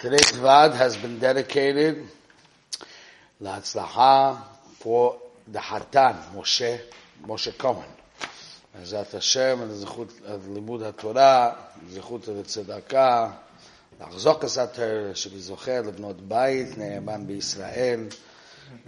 Today's 0.00 0.32
Vad 0.32 0.72
has 0.74 0.96
been 0.96 1.18
dedicated 1.18 2.06
Latzlaha 3.42 4.38
for 4.78 5.18
the 5.48 5.58
Hatan, 5.58 6.16
Moshe, 6.34 6.80
Moshe 7.26 7.56
Cohen. 7.56 7.88
בעזרת 8.74 9.14
השם, 9.14 9.60
לזכות 9.70 10.12
לימוד 10.54 10.82
התורה, 10.82 11.52
לזכות 11.88 12.28
לצדקה, 12.28 13.30
לחזוק 14.00 14.44
את 14.44 14.58
התורה, 14.58 15.14
שבזוכר 15.14 15.82
לבנות 15.82 16.28
בית 16.28 16.78
נאמן 16.78 17.26
בישראל, 17.26 18.00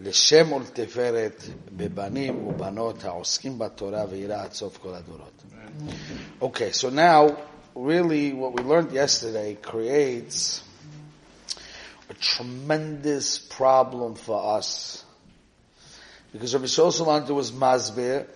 לשם 0.02 0.52
ולתפארת 0.52 1.42
בבנים 1.76 2.46
ובנות 2.46 3.04
העוסקים 3.04 3.58
בתורה 3.58 4.04
ויראה 4.10 4.42
עד 4.42 4.52
סוף 4.52 4.78
כל 4.78 4.94
הדורות. 4.94 5.42
Okay, 6.40 6.72
so 6.72 6.88
now, 6.90 7.36
really 7.74 8.32
what 8.32 8.52
we 8.54 8.62
learned 8.62 8.92
yesterday 8.92 9.56
creates 9.62 10.60
a 10.60 10.69
tremendous 12.21 13.39
problem 13.39 14.15
for 14.15 14.57
us. 14.57 15.03
Because 16.31 16.53
Rabbi 16.53 16.65
Shosalantu 16.65 17.31
was 17.31 17.51
masbir 17.51 18.27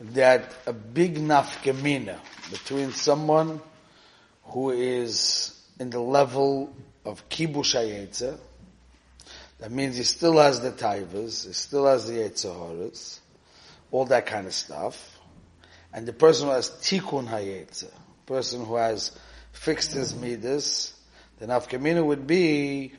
that 0.00 0.52
a 0.66 0.72
big 0.72 1.16
nafkamina 1.16 2.18
between 2.50 2.92
someone 2.92 3.60
who 4.44 4.70
is 4.70 5.56
in 5.78 5.90
the 5.90 6.00
level 6.00 6.74
of 7.04 7.28
kibush 7.28 7.76
hayetza, 7.76 8.38
that 9.58 9.70
means 9.70 9.96
he 9.96 10.04
still 10.04 10.38
has 10.38 10.60
the 10.60 10.72
taivas, 10.72 11.46
he 11.46 11.52
still 11.52 11.86
has 11.86 12.06
the 12.06 12.14
yetzahoras, 12.14 13.20
all 13.90 14.06
that 14.06 14.26
kind 14.26 14.46
of 14.46 14.54
stuff, 14.54 15.18
and 15.92 16.06
the 16.06 16.12
person 16.12 16.48
who 16.48 16.54
has 16.54 16.70
tikkun 16.70 17.28
hayetza, 17.28 17.90
person 18.26 18.64
who 18.64 18.76
has 18.76 19.12
fixed 19.52 19.92
his 19.92 20.14
midas, 20.14 20.94
the 21.40 21.46
nafkamina 21.46 22.04
would 22.04 22.26
be 22.26 22.92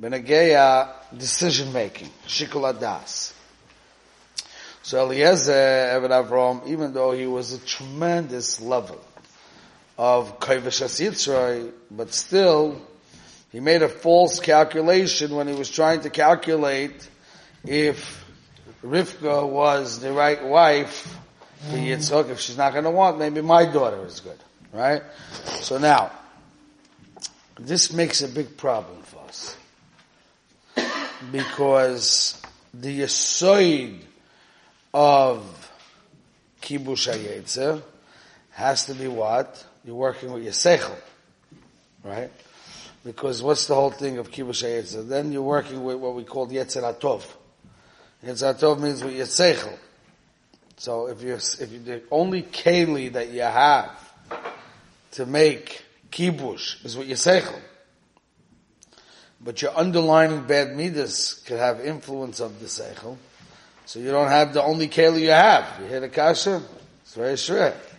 benageya 0.00 0.88
decision 1.16 1.72
making, 1.72 2.08
shikul 2.26 2.72
adas. 2.72 3.32
So 4.82 5.04
Eliezer 5.04 5.52
Eved 5.52 6.10
Avram, 6.10 6.66
even 6.66 6.92
though 6.92 7.12
he 7.12 7.26
was 7.26 7.52
a 7.52 7.58
tremendous 7.58 8.60
level 8.60 9.00
of 9.96 10.40
Kovish 10.40 10.82
Yitzray, 10.82 11.70
but 11.90 12.12
still, 12.12 12.80
he 13.52 13.60
made 13.60 13.82
a 13.82 13.88
false 13.88 14.40
calculation 14.40 15.34
when 15.36 15.46
he 15.46 15.54
was 15.54 15.70
trying 15.70 16.00
to 16.00 16.10
calculate 16.10 17.08
if 17.64 18.24
Rivka 18.82 19.48
was 19.48 20.00
the 20.00 20.12
right 20.12 20.42
wife 20.44 21.18
for 21.70 21.76
Yitzhak. 21.76 22.30
If 22.30 22.40
she's 22.40 22.56
not 22.56 22.72
going 22.72 22.84
to 22.84 22.90
want, 22.90 23.18
maybe 23.18 23.40
my 23.42 23.64
daughter 23.66 24.04
is 24.04 24.20
good, 24.20 24.38
right? 24.72 25.02
So 25.60 25.78
now, 25.78 26.10
this 27.58 27.92
makes 27.92 28.22
a 28.22 28.28
big 28.28 28.56
problem 28.56 29.02
for 29.02 29.20
us 29.20 29.56
because 31.30 32.40
the 32.72 33.00
Yisoid 33.00 34.00
of 34.92 35.72
kibush 36.60 37.12
hayetzer 37.12 37.82
has 38.50 38.86
to 38.86 38.94
be 38.94 39.08
what? 39.08 39.64
You're 39.84 39.94
working 39.94 40.32
with 40.32 40.42
your 40.42 40.52
seichel, 40.52 40.96
right? 42.02 42.30
Because 43.04 43.42
what's 43.42 43.66
the 43.66 43.74
whole 43.74 43.90
thing 43.90 44.18
of 44.18 44.30
kibush 44.30 44.64
hayetzer? 44.64 45.06
Then 45.06 45.32
you're 45.32 45.42
working 45.42 45.84
with 45.84 45.96
what 45.96 46.14
we 46.14 46.24
call 46.24 46.48
yetzer 46.48 46.82
atov. 46.82 47.24
Yetzer 48.24 48.54
atov 48.54 48.80
means 48.80 49.04
with 49.04 49.14
your 49.14 49.26
seichel. 49.26 49.76
So 50.76 51.06
if 51.06 51.22
you 51.22 51.34
if 51.34 51.72
you 51.72 51.78
the 51.78 52.02
only 52.10 52.42
keli 52.42 53.12
that 53.12 53.28
you 53.28 53.42
have 53.42 53.90
to 55.12 55.26
make 55.26 55.83
kibush 56.14 56.84
is 56.84 56.96
what 56.96 57.06
you 57.06 57.16
seichel, 57.16 57.60
but 59.40 59.60
your 59.60 59.76
underlining 59.76 60.44
bad 60.44 60.76
midas 60.76 61.42
could 61.44 61.58
have 61.58 61.80
influence 61.80 62.38
of 62.40 62.60
the 62.60 62.66
seichel. 62.66 63.16
So 63.84 63.98
you 63.98 64.12
don't 64.12 64.28
have 64.28 64.54
the 64.54 64.62
only 64.62 64.88
keli 64.88 65.22
you 65.22 65.30
have. 65.30 65.80
You 65.80 65.86
hear 65.86 66.00
the 66.00 66.08
kasha? 66.08 66.62
It's 67.02 67.14
very 67.14 67.36
strict. 67.36 67.92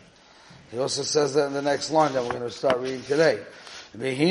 He 0.72 0.80
also 0.80 1.04
says 1.04 1.34
that 1.36 1.48
in 1.48 1.54
the 1.54 1.62
next 1.62 1.92
line 1.92 2.14
that 2.14 2.24
we're 2.24 2.30
going 2.30 2.42
to 2.42 2.50
start 2.50 2.80
reading 2.80 3.04
today. 3.04 3.40
There's 3.94 4.26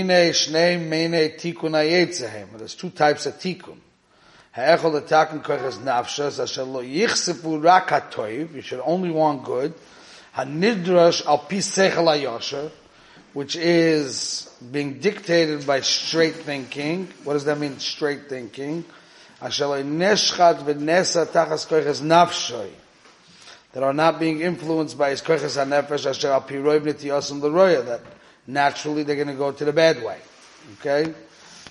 two 2.74 2.90
types 2.90 3.26
of 3.26 3.38
hatoiv. 7.88 8.54
You 8.54 8.62
should 8.62 8.80
only 8.84 9.10
want 9.10 9.44
good. 9.44 9.74
Which 13.34 13.56
is 13.56 14.48
being 14.72 15.00
dictated 15.00 15.66
by 15.66 15.80
straight 15.80 16.36
thinking. 16.36 17.08
What 17.24 17.34
does 17.34 17.44
that 17.44 17.58
mean, 17.58 17.78
straight 17.80 18.28
thinking? 18.30 18.84
that 23.74 23.82
are 23.82 23.92
not 23.92 24.20
being 24.20 24.40
influenced 24.40 24.96
by 24.96 25.10
his 25.10 25.20
that 27.82 28.00
naturally 28.46 29.02
they're 29.02 29.16
going 29.16 29.28
to 29.28 29.34
go 29.34 29.50
to 29.52 29.64
the 29.64 29.72
bad 29.72 30.02
way. 30.02 30.18
Okay, 30.78 31.12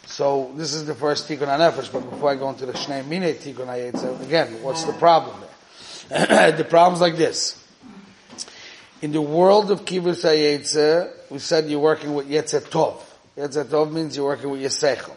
so 0.06 0.52
this 0.56 0.74
is 0.74 0.86
the 0.86 0.94
first 0.94 1.30
tikkun 1.30 1.48
hanefesh. 1.48 1.92
But 1.92 2.10
before 2.10 2.32
I 2.32 2.36
go 2.36 2.50
into 2.50 2.66
the 2.66 2.74
shnei 2.74 3.08
mine 3.08 3.34
tikkun 3.34 4.22
again, 4.22 4.62
what's 4.62 4.84
the 4.84 4.94
problem 4.94 5.40
there? 6.10 6.52
the 6.58 6.66
problem's 6.66 7.00
like 7.00 7.16
this. 7.16 7.63
In 9.04 9.12
the 9.12 9.22
world 9.22 9.70
of 9.70 9.86
kibbutz 9.86 10.24
hayetzer, 10.24 11.12
we 11.30 11.38
said 11.38 11.70
you're 11.70 11.80
working 11.80 12.16
with 12.16 12.28
yetzer 12.28 12.62
tov. 12.62 13.04
Yetzer 13.38 13.66
tov 13.66 13.92
means 13.92 14.16
you're 14.16 14.26
working 14.26 14.50
with 14.50 14.62
your 14.62 14.70
seichel 14.72 15.14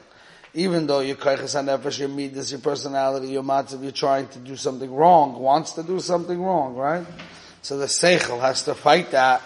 even 0.57 0.87
though 0.87 1.01
your 1.01 1.17
kaiches 1.17 1.55
hanefesh, 1.55 1.99
your 1.99 2.09
midas, 2.09 2.51
your 2.51 2.61
personality, 2.61 3.29
your 3.29 3.43
matzav, 3.43 3.83
you're 3.83 3.93
trying 3.93 4.27
to 4.29 4.39
do 4.39 4.57
something 4.57 4.93
wrong, 4.93 5.35
wants 5.35 5.73
to 5.73 5.83
do 5.83 6.01
something 6.01 6.43
wrong, 6.43 6.75
right? 6.75 7.07
So 7.61 7.77
the 7.77 7.87
seichel 7.87 8.41
has 8.41 8.63
to 8.65 8.75
fight 8.75 9.11
that. 9.11 9.43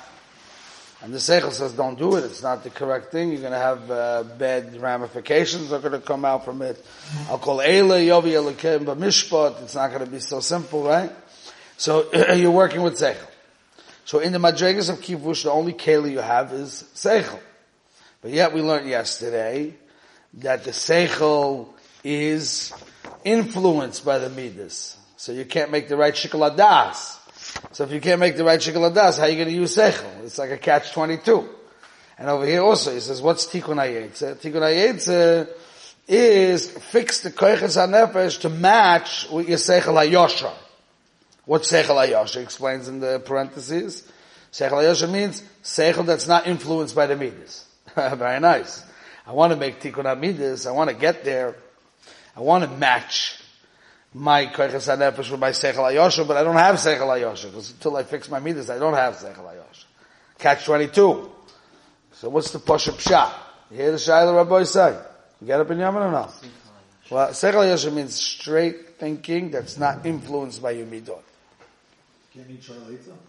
And 1.02 1.12
the 1.12 1.18
seichel 1.18 1.50
says, 1.50 1.72
don't 1.72 1.98
do 1.98 2.14
it. 2.14 2.24
It's 2.24 2.42
not 2.42 2.62
the 2.62 2.70
correct 2.70 3.10
thing. 3.10 3.30
You're 3.32 3.40
going 3.40 3.52
to 3.52 3.58
have 3.58 3.90
uh, 3.90 4.22
bad 4.38 4.80
ramifications 4.80 5.72
are 5.72 5.80
going 5.80 5.92
to 5.92 6.00
come 6.00 6.24
out 6.24 6.44
from 6.44 6.62
it. 6.62 6.82
I'll 7.28 7.38
call 7.38 7.58
Eila, 7.58 8.06
Yovi, 8.06 8.32
Elikim, 8.32 8.84
Mishpat. 8.84 9.62
It's 9.62 9.74
not 9.74 9.88
going 9.90 10.04
to 10.04 10.10
be 10.10 10.20
so 10.20 10.38
simple, 10.38 10.84
right? 10.84 11.10
So 11.76 12.08
you're 12.34 12.52
working 12.52 12.82
with 12.82 12.94
seichel. 12.94 13.29
So 14.10 14.18
in 14.18 14.32
the 14.32 14.40
madrigas 14.40 14.90
of 14.90 14.98
kivush, 14.98 15.44
the 15.44 15.52
only 15.52 15.72
keli 15.72 16.10
you 16.10 16.18
have 16.18 16.52
is 16.52 16.84
seichel. 16.96 17.38
But 18.20 18.32
yet 18.32 18.52
we 18.52 18.60
learned 18.60 18.88
yesterday 18.88 19.76
that 20.34 20.64
the 20.64 20.72
seichel 20.72 21.68
is 22.02 22.72
influenced 23.22 24.04
by 24.04 24.18
the 24.18 24.28
midas. 24.28 24.96
So 25.16 25.30
you 25.30 25.44
can't 25.44 25.70
make 25.70 25.88
the 25.88 25.96
right 25.96 26.12
shikaladas. 26.12 27.18
So 27.70 27.84
if 27.84 27.92
you 27.92 28.00
can't 28.00 28.18
make 28.18 28.36
the 28.36 28.42
right 28.42 28.58
shikaladas, 28.58 29.16
how 29.16 29.26
are 29.26 29.28
you 29.28 29.36
going 29.36 29.46
to 29.46 29.54
use 29.54 29.76
seichel? 29.76 30.24
It's 30.24 30.38
like 30.38 30.50
a 30.50 30.58
catch 30.58 30.90
22. 30.90 31.48
And 32.18 32.28
over 32.28 32.44
here 32.44 32.64
also, 32.64 32.92
he 32.92 32.98
says, 32.98 33.22
what's 33.22 33.46
tikkun 33.46 33.76
hayetze? 33.76 34.34
Tikkun 34.40 34.62
hayetze 34.62 35.48
is 36.08 36.68
fix 36.68 37.20
the 37.20 37.30
koiches 37.30 37.76
hanefesh 37.78 38.40
to 38.40 38.48
match 38.48 39.30
with 39.30 39.48
your 39.48 39.58
seichel 39.58 39.94
hayosha. 39.94 40.52
What 41.46 41.62
seichel 41.62 41.96
hayosha 41.96 42.42
explains 42.42 42.88
in 42.88 43.00
the 43.00 43.20
parentheses. 43.20 44.10
Seichel 44.52 44.72
hayosha 44.72 45.10
means 45.10 45.42
seichel 45.62 46.06
that's 46.06 46.26
not 46.26 46.46
influenced 46.46 46.94
by 46.94 47.06
the 47.06 47.16
midas. 47.16 47.66
Very 47.94 48.40
nice. 48.40 48.84
I 49.26 49.32
want 49.32 49.52
to 49.52 49.56
make 49.56 49.80
tikkun 49.80 50.04
amidus. 50.04 50.66
I 50.66 50.72
want 50.72 50.90
to 50.90 50.96
get 50.96 51.24
there. 51.24 51.54
I 52.36 52.40
want 52.40 52.64
to 52.64 52.70
match 52.70 53.40
my 54.12 54.46
koiches 54.46 54.88
hanefesh 54.88 55.30
with 55.30 55.40
my 55.40 55.50
seichel 55.50 55.90
ayosha, 55.92 56.26
but 56.26 56.36
I 56.36 56.42
don't 56.42 56.56
have 56.56 56.76
seichel 56.76 57.06
ayosha 57.08 57.46
because 57.46 57.70
until 57.70 57.96
I 57.96 58.02
fix 58.02 58.28
my 58.28 58.40
midas, 58.40 58.70
I 58.70 58.78
don't 58.78 58.94
have 58.94 59.14
seichel 59.14 59.44
ayosha. 59.44 59.84
Catch 60.38 60.64
twenty 60.64 60.88
two. 60.88 61.30
So 62.14 62.28
what's 62.28 62.50
the 62.50 62.58
push 62.58 62.88
up 62.88 62.98
shot? 63.00 63.34
You 63.70 63.76
hear 63.76 63.90
the 63.92 63.98
shayla 63.98 64.34
Rabbi 64.34 64.64
say? 64.64 64.98
You 65.40 65.46
get 65.46 65.60
up 65.60 65.70
in 65.70 65.78
Yaman 65.78 66.02
or 66.02 66.10
not? 66.10 66.34
Well, 67.08 67.28
seichel 67.28 67.64
ayosha 67.64 67.92
means 67.92 68.14
straight 68.14 68.98
thinking 68.98 69.50
that's 69.50 69.78
not 69.78 70.04
influenced 70.04 70.60
by 70.60 70.72
your 70.72 70.86
midot. 70.86 71.04
Can 71.06 71.14
you 71.14 71.18
try 71.18 71.18
later? 71.18 72.18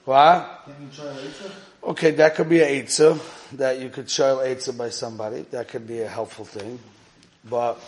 What? 0.06 0.62
Can 0.66 0.76
you 0.80 0.90
try 0.94 1.06
later? 1.06 1.52
Okay, 1.84 2.12
that 2.12 2.36
could 2.36 2.50
be 2.50 2.60
a 2.60 2.84
eitzah, 2.84 3.20
that 3.58 3.80
you 3.80 3.90
could 3.90 4.10
show 4.10 4.38
eitzah 4.38 4.78
by 4.78 4.90
somebody. 4.90 5.42
That 5.52 5.70
could 5.70 5.88
be 5.88 6.02
a 6.02 6.08
helpful 6.08 6.46
thing. 6.46 6.80
But 7.50 7.80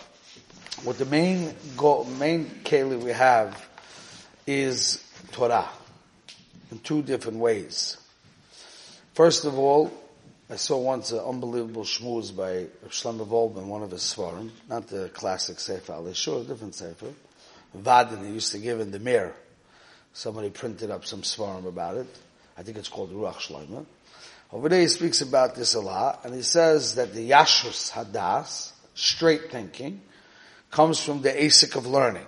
what 0.83 0.97
the 0.97 1.05
main 1.05 1.53
goal, 1.77 2.05
main 2.05 2.45
keli 2.63 2.99
we 2.99 3.11
have 3.11 3.69
is 4.47 5.03
Torah 5.31 5.69
in 6.71 6.79
two 6.79 7.03
different 7.03 7.37
ways. 7.37 7.97
First 9.13 9.45
of 9.45 9.57
all, 9.59 9.91
I 10.49 10.55
saw 10.55 10.79
once 10.79 11.11
an 11.11 11.19
unbelievable 11.19 11.83
shmooze 11.83 12.35
by 12.35 12.65
Shlomo 12.89 13.27
Volman, 13.27 13.65
one 13.65 13.83
of 13.83 13.91
his 13.91 14.01
svarim, 14.01 14.49
not 14.67 14.87
the 14.87 15.09
classic 15.09 15.59
Sefer 15.59 15.93
Alei 15.93 16.15
Shur, 16.15 16.41
a 16.41 16.43
different 16.43 16.73
Sefer. 16.73 17.13
Vadin, 17.77 18.25
he 18.25 18.33
used 18.33 18.51
to 18.51 18.57
give 18.57 18.79
in 18.79 18.89
the 18.91 18.99
mirror. 18.99 19.33
Somebody 20.13 20.51
printed 20.51 20.91
up 20.91 21.05
some 21.05 21.23
svarim 21.23 21.65
about 21.65 21.97
it. 21.97 22.07
I 22.55 22.61
think 22.61 22.77
it's 22.77 22.87
called 22.87 23.11
Ruach 23.11 23.35
Shlomo. 23.35 23.85
Over 24.51 24.69
there 24.69 24.81
he 24.81 24.87
speaks 24.87 25.21
about 25.21 25.55
this 25.55 25.73
a 25.73 25.79
lot, 25.79 26.21
and 26.23 26.35
he 26.35 26.43
says 26.43 26.95
that 26.95 27.15
the 27.15 27.31
Yashus 27.31 27.91
Hadas, 27.91 28.71
straight 28.93 29.51
thinking, 29.51 30.01
comes 30.69 30.99
from 30.99 31.23
the 31.23 31.29
ASIC 31.29 31.75
of 31.75 31.87
learning. 31.87 32.27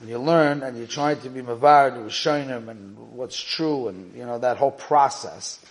When 0.00 0.08
you 0.08 0.18
learn 0.18 0.64
and 0.64 0.76
you're 0.76 0.88
trying 0.88 1.20
to 1.20 1.28
be 1.28 1.40
Mavad, 1.42 2.04
Rishonim, 2.04 2.68
and 2.68 2.98
what's 3.12 3.40
true, 3.40 3.86
and 3.86 4.12
you 4.16 4.26
know, 4.26 4.38
that 4.40 4.56
whole 4.56 4.72
process, 4.72 5.64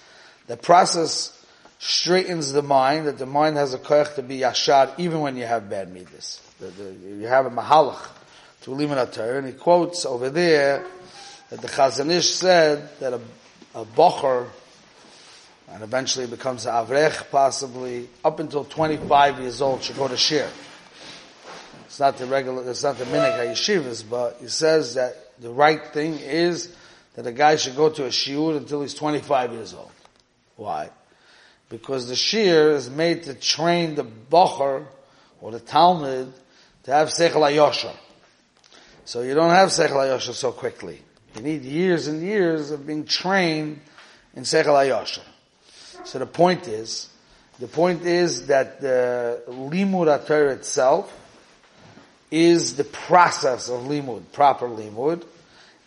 that 0.47 0.61
process 0.61 1.35
straightens 1.79 2.53
the 2.53 2.61
mind, 2.61 3.07
that 3.07 3.17
the 3.17 3.25
mind 3.25 3.57
has 3.57 3.73
a 3.73 3.77
koyach 3.77 4.15
to 4.15 4.23
be 4.23 4.39
yashar 4.39 4.93
even 4.97 5.19
when 5.19 5.35
you 5.35 5.45
have 5.45 5.69
bad 5.69 5.93
midas. 5.93 6.41
You 6.61 7.27
have 7.27 7.45
a 7.45 7.49
mahalach 7.49 8.07
to 8.61 8.71
limit 8.71 9.11
Torah, 9.13 9.39
and 9.39 9.47
he 9.47 9.53
quotes 9.53 10.05
over 10.05 10.29
there 10.29 10.85
that 11.49 11.61
the 11.61 11.67
Chazon 11.67 12.11
Ish 12.11 12.29
said 12.29 12.89
that 12.99 13.13
a, 13.13 13.21
a 13.75 13.85
bocher 13.85 14.47
and 15.71 15.83
eventually 15.83 16.27
becomes 16.27 16.65
an 16.65 16.73
avrech, 16.73 17.29
possibly 17.29 18.09
up 18.23 18.39
until 18.39 18.63
25 18.63 19.39
years 19.39 19.61
old, 19.61 19.83
should 19.83 19.97
go 19.97 20.07
to 20.07 20.17
shir. 20.17 20.49
It's 21.85 21.99
not 21.99 22.17
the 22.17 22.25
regular, 22.25 22.69
it's 22.69 22.83
not 22.83 22.97
the 22.97 23.05
minik 23.05 23.37
yeshivas, 23.51 24.03
but 24.07 24.37
he 24.39 24.47
says 24.47 24.95
that 24.95 25.15
the 25.39 25.49
right 25.49 25.85
thing 25.87 26.19
is 26.19 26.75
that 27.15 27.25
a 27.25 27.31
guy 27.31 27.55
should 27.55 27.75
go 27.75 27.89
to 27.89 28.05
a 28.05 28.09
shiur 28.09 28.57
until 28.57 28.81
he's 28.81 28.93
25 28.93 29.53
years 29.53 29.73
old. 29.73 29.91
Why? 30.55 30.89
Because 31.69 32.07
the 32.07 32.15
shir 32.15 32.71
is 32.71 32.89
made 32.89 33.23
to 33.23 33.33
train 33.33 33.95
the 33.95 34.03
bocher 34.03 34.85
or 35.41 35.51
the 35.51 35.59
talmud 35.59 36.33
to 36.83 36.91
have 36.91 37.09
sechel 37.09 37.41
ayosha. 37.41 37.95
So 39.05 39.21
you 39.21 39.33
don't 39.33 39.51
have 39.51 39.69
sechel 39.69 39.91
ayosha 39.91 40.33
so 40.33 40.51
quickly. 40.51 41.01
You 41.35 41.41
need 41.41 41.63
years 41.63 42.07
and 42.07 42.21
years 42.21 42.71
of 42.71 42.87
being 42.87 43.05
trained 43.05 43.81
in 44.35 44.43
sechel 44.43 44.73
ayosha. 44.73 45.21
So 46.03 46.19
the 46.19 46.25
point 46.25 46.67
is, 46.67 47.09
the 47.59 47.67
point 47.67 48.03
is 48.03 48.47
that 48.47 48.81
the 48.81 49.41
limud 49.47 50.25
Torah 50.25 50.53
itself 50.53 51.15
is 52.31 52.75
the 52.75 52.83
process 52.83 53.69
of 53.69 53.81
limud, 53.81 54.31
proper 54.31 54.67
limud, 54.67 55.25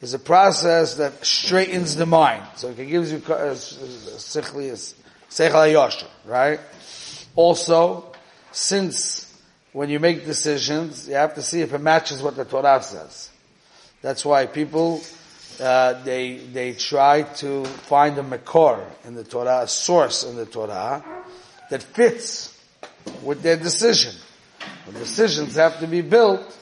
is 0.00 0.14
a 0.14 0.18
process 0.18 0.96
that 0.96 1.24
straightens 1.24 1.96
the 1.96 2.06
mind. 2.06 2.44
So 2.56 2.68
it 2.68 2.76
gives 2.76 3.12
you 3.12 3.18
uh, 3.18 3.54
sichli 3.54 4.94
sechel 5.30 5.52
Ayosha, 5.52 6.06
right? 6.26 6.60
Also, 7.36 8.12
since 8.50 9.40
when 9.72 9.88
you 9.88 9.98
make 9.98 10.26
decisions, 10.26 11.08
you 11.08 11.14
have 11.14 11.34
to 11.34 11.42
see 11.42 11.62
if 11.62 11.72
it 11.72 11.80
matches 11.80 12.22
what 12.22 12.36
the 12.36 12.44
Torah 12.44 12.82
says. 12.82 13.30
That's 14.02 14.24
why 14.24 14.46
people 14.46 15.02
uh, 15.60 16.02
they 16.04 16.38
they 16.38 16.72
try 16.72 17.22
to 17.22 17.64
find 17.64 18.18
a 18.18 18.22
makor 18.22 18.84
in 19.04 19.14
the 19.14 19.24
Torah, 19.24 19.62
a 19.62 19.68
source 19.68 20.24
in 20.24 20.36
the 20.36 20.46
Torah 20.46 21.04
that 21.70 21.82
fits 21.82 22.58
with 23.22 23.42
their 23.42 23.56
decision. 23.56 24.14
The 24.86 24.92
decisions 24.92 25.56
have 25.56 25.80
to 25.80 25.86
be 25.86 26.02
built 26.02 26.58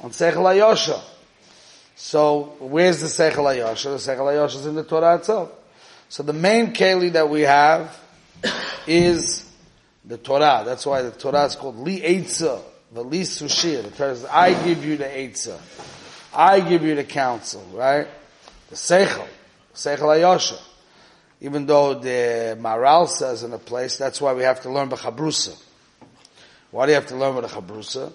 on 0.00 0.10
Sechel 0.10 0.44
Ayosha. 0.44 1.00
So 1.94 2.56
where's 2.58 3.00
the 3.00 3.06
Sechel 3.06 3.44
Ayosha? 3.44 3.84
The 3.84 4.12
Sechel 4.12 4.26
Ayosha 4.32 4.56
is 4.56 4.66
in 4.66 4.74
the 4.74 4.84
Torah 4.84 5.16
itself. 5.16 5.52
So 6.08 6.22
the 6.22 6.32
main 6.32 6.72
keli 6.72 7.12
that 7.12 7.28
we 7.28 7.42
have 7.42 7.98
is 8.86 9.48
the 10.04 10.18
Torah. 10.18 10.62
That's 10.64 10.84
why 10.84 11.02
the 11.02 11.12
Torah 11.12 11.44
is 11.44 11.56
called 11.56 11.78
Li 11.78 12.00
Eitza, 12.00 12.60
the 12.92 13.02
Li 13.02 13.22
Sushir. 13.22 13.84
The 13.84 13.90
Torah 13.90 14.16
says, 14.16 14.24
I 14.26 14.52
give 14.64 14.84
you 14.84 14.96
the 14.96 15.04
Eitza. 15.04 15.58
I 16.34 16.60
give 16.60 16.82
you 16.82 16.94
the 16.94 17.04
counsel, 17.04 17.64
right? 17.72 18.08
The 18.72 18.76
Seichel, 18.76 19.28
Seichel 19.74 20.16
Ayosha. 20.16 20.58
Even 21.42 21.66
though 21.66 21.92
the 21.92 22.56
Maral 22.58 23.06
says 23.06 23.42
in 23.42 23.52
a 23.52 23.58
place, 23.58 23.98
that's 23.98 24.18
why 24.18 24.32
we 24.32 24.44
have 24.44 24.62
to 24.62 24.70
learn 24.70 24.88
B'chabrusa. 24.88 25.62
Why 26.70 26.86
do 26.86 26.92
you 26.92 26.94
have 26.94 27.08
to 27.08 27.16
learn 27.16 27.36
with 27.36 27.44
a 27.44 27.48
Chabrusa? 27.48 28.10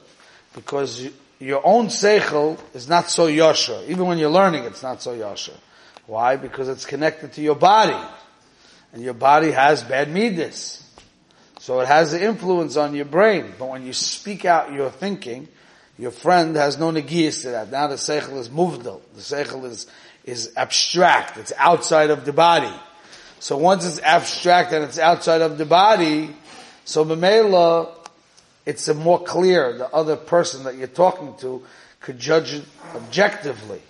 Because 0.56 1.00
you, 1.04 1.14
your 1.40 1.62
own 1.64 1.88
Seichel 1.88 2.60
is 2.74 2.90
not 2.90 3.12
so 3.12 3.28
Yosha. 3.28 3.88
Even 3.88 4.08
when 4.08 4.18
you're 4.18 4.32
learning, 4.32 4.64
it's 4.64 4.82
not 4.82 5.00
so 5.04 5.16
Yosha. 5.16 5.54
Why? 6.08 6.38
Because 6.38 6.70
it's 6.70 6.86
connected 6.86 7.34
to 7.34 7.42
your 7.42 7.56
body. 7.56 8.04
And 8.94 9.04
your 9.04 9.14
body 9.14 9.52
has 9.52 9.84
bad 9.84 10.12
midas. 10.12 10.84
So 11.60 11.82
it 11.82 11.88
has 11.88 12.14
an 12.14 12.22
influence 12.22 12.78
on 12.78 12.96
your 12.96 13.06
brain. 13.06 13.54
But 13.60 13.70
when 13.70 13.86
you 13.86 13.94
speak 13.94 14.44
out 14.46 14.74
your 14.74 14.90
thinking, 14.90 15.50
your 15.98 16.12
friend 16.12 16.56
has 16.56 16.78
no 16.78 16.92
negiyas 16.92 17.42
to 17.42 17.50
that. 17.52 17.72
Now 17.72 17.88
the 17.88 17.96
seichel 17.96 18.38
is 18.38 18.50
muvdal. 18.50 19.02
The 19.16 19.22
seichel 19.22 19.66
is 19.66 19.88
is 20.28 20.52
abstract. 20.56 21.38
It's 21.38 21.54
outside 21.58 22.12
of 22.12 22.26
the 22.26 22.34
body. 22.34 22.74
So 23.40 23.58
once 23.58 23.86
it's 23.86 24.00
abstract 24.02 24.74
and 24.74 24.84
it's 24.84 25.00
outside 25.00 25.42
of 25.42 25.58
the 25.58 25.66
body, 25.66 26.36
so 26.86 27.06
Mamela, 27.06 27.90
it's 28.66 28.88
more 28.94 29.24
clear, 29.24 29.78
the 29.78 29.90
other 29.90 30.18
person 30.18 30.66
that 30.66 30.76
you're 30.76 30.88
talking 30.88 31.34
to 31.40 31.64
could 32.02 32.20
judge 32.20 32.54
it 32.54 32.66
objectively. 32.94 33.82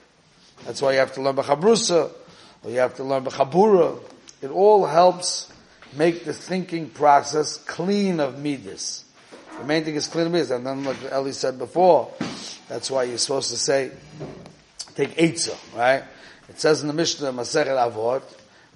That's 0.65 0.81
why 0.81 0.93
you 0.93 0.99
have 0.99 1.13
to 1.13 1.21
learn 1.21 1.35
B'chabrusa, 1.35 2.11
or 2.63 2.71
you 2.71 2.79
have 2.79 2.95
to 2.95 3.03
learn 3.03 3.25
B'chabura. 3.25 3.99
It 4.41 4.49
all 4.49 4.85
helps 4.85 5.51
make 5.95 6.25
the 6.25 6.33
thinking 6.33 6.89
process 6.89 7.57
clean 7.57 8.19
of 8.19 8.39
midas. 8.39 9.03
The 9.59 9.65
main 9.65 9.83
thing 9.83 9.95
is 9.95 10.07
clean 10.07 10.27
of 10.27 10.31
midas. 10.31 10.51
And 10.51 10.65
then 10.65 10.83
like 10.83 10.97
Eli 11.03 11.31
said 11.31 11.57
before, 11.57 12.11
that's 12.67 12.91
why 12.91 13.03
you're 13.03 13.17
supposed 13.17 13.49
to 13.51 13.57
say, 13.57 13.91
take 14.95 15.15
Eitzah, 15.15 15.57
right? 15.75 16.03
It 16.49 16.59
says 16.59 16.81
in 16.81 16.87
the 16.87 16.93
Mishnah, 16.93 17.31
Masechet 17.31 17.67
Avot, 17.67 18.23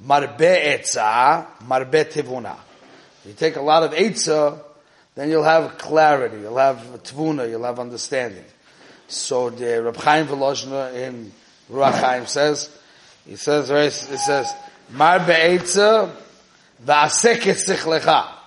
Marbe 0.05 0.39
Etza, 0.39 1.45
Marbe 1.63 2.05
Tivuna. 2.05 2.57
You 3.25 3.33
take 3.33 3.55
a 3.55 3.61
lot 3.61 3.83
of 3.83 3.91
Etza, 3.91 4.59
then 5.15 5.29
you'll 5.29 5.43
have 5.43 5.77
clarity, 5.77 6.39
you'll 6.41 6.57
have 6.57 6.77
Tvuna, 7.03 7.49
you'll 7.49 7.63
have 7.63 7.79
understanding. 7.79 8.45
So 9.07 9.49
the 9.49 9.83
Reb 9.83 9.97
Chaim 9.97 10.27
Volozhner 10.27 10.93
in 10.95 11.31
Ruach 11.69 11.99
Chaim 11.99 12.25
says, 12.25 12.69
he 13.27 13.35
says, 13.35 13.69
it 13.69 14.17
says, 14.19 14.51
Marbe 14.91 15.27
Etza, 15.27 16.11
V'aseket 16.83 17.59
Sichlecha. 17.63 18.40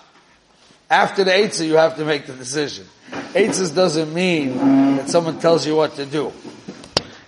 After 0.91 1.25
the 1.25 1.31
Eitzah, 1.31 1.67
you 1.67 1.77
have 1.77 1.97
to 1.97 2.05
make 2.05 2.27
the 2.27 2.35
decision. 2.35 2.87
Eitzah 3.11 3.75
doesn't 3.75 4.13
mean 4.13 4.57
that 4.97 5.09
someone 5.09 5.41
tells 5.41 5.67
you 5.67 5.77
what 5.77 5.95
to 5.97 6.07
do. 6.07 6.33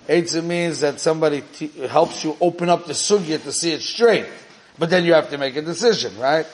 Eitzah 0.09 0.45
means 0.45 0.81
that 0.81 1.01
somebody 1.01 1.43
t- 1.53 1.69
helps 1.89 2.23
you 2.23 2.37
open 2.41 2.69
up 2.69 2.87
the 2.87 2.93
sugya 2.93 3.43
to 3.43 3.53
see 3.53 3.73
it 3.73 3.81
straight. 3.81 4.27
But 4.79 4.91
then 4.91 5.05
you 5.05 5.15
have 5.15 5.31
to 5.31 5.39
make 5.39 5.57
a 5.57 5.63
decision, 5.63 6.19
right? 6.19 6.47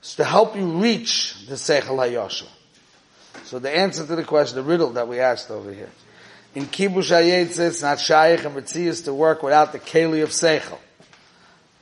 It's 0.00 0.16
to 0.16 0.24
help 0.24 0.56
you 0.56 0.80
reach 0.80 1.46
the 1.46 1.54
Seichel 1.54 1.96
HaYosha. 1.96 2.46
So 3.44 3.58
the 3.58 3.74
answer 3.74 4.06
to 4.06 4.16
the 4.16 4.24
question, 4.24 4.56
the 4.56 4.62
riddle 4.62 4.90
that 4.90 5.08
we 5.08 5.18
asked 5.18 5.50
over 5.50 5.72
here. 5.72 5.90
In 6.54 6.66
Kibush 6.66 7.10
HaYetze, 7.10 7.58
it's 7.58 7.82
not 7.82 7.98
Shaykh 7.98 8.44
and 8.44 8.54
Metzias 8.54 9.04
to 9.04 9.14
work 9.14 9.42
without 9.42 9.72
the 9.72 9.78
Keli 9.78 10.22
of 10.22 10.30
Seichel. 10.30 10.78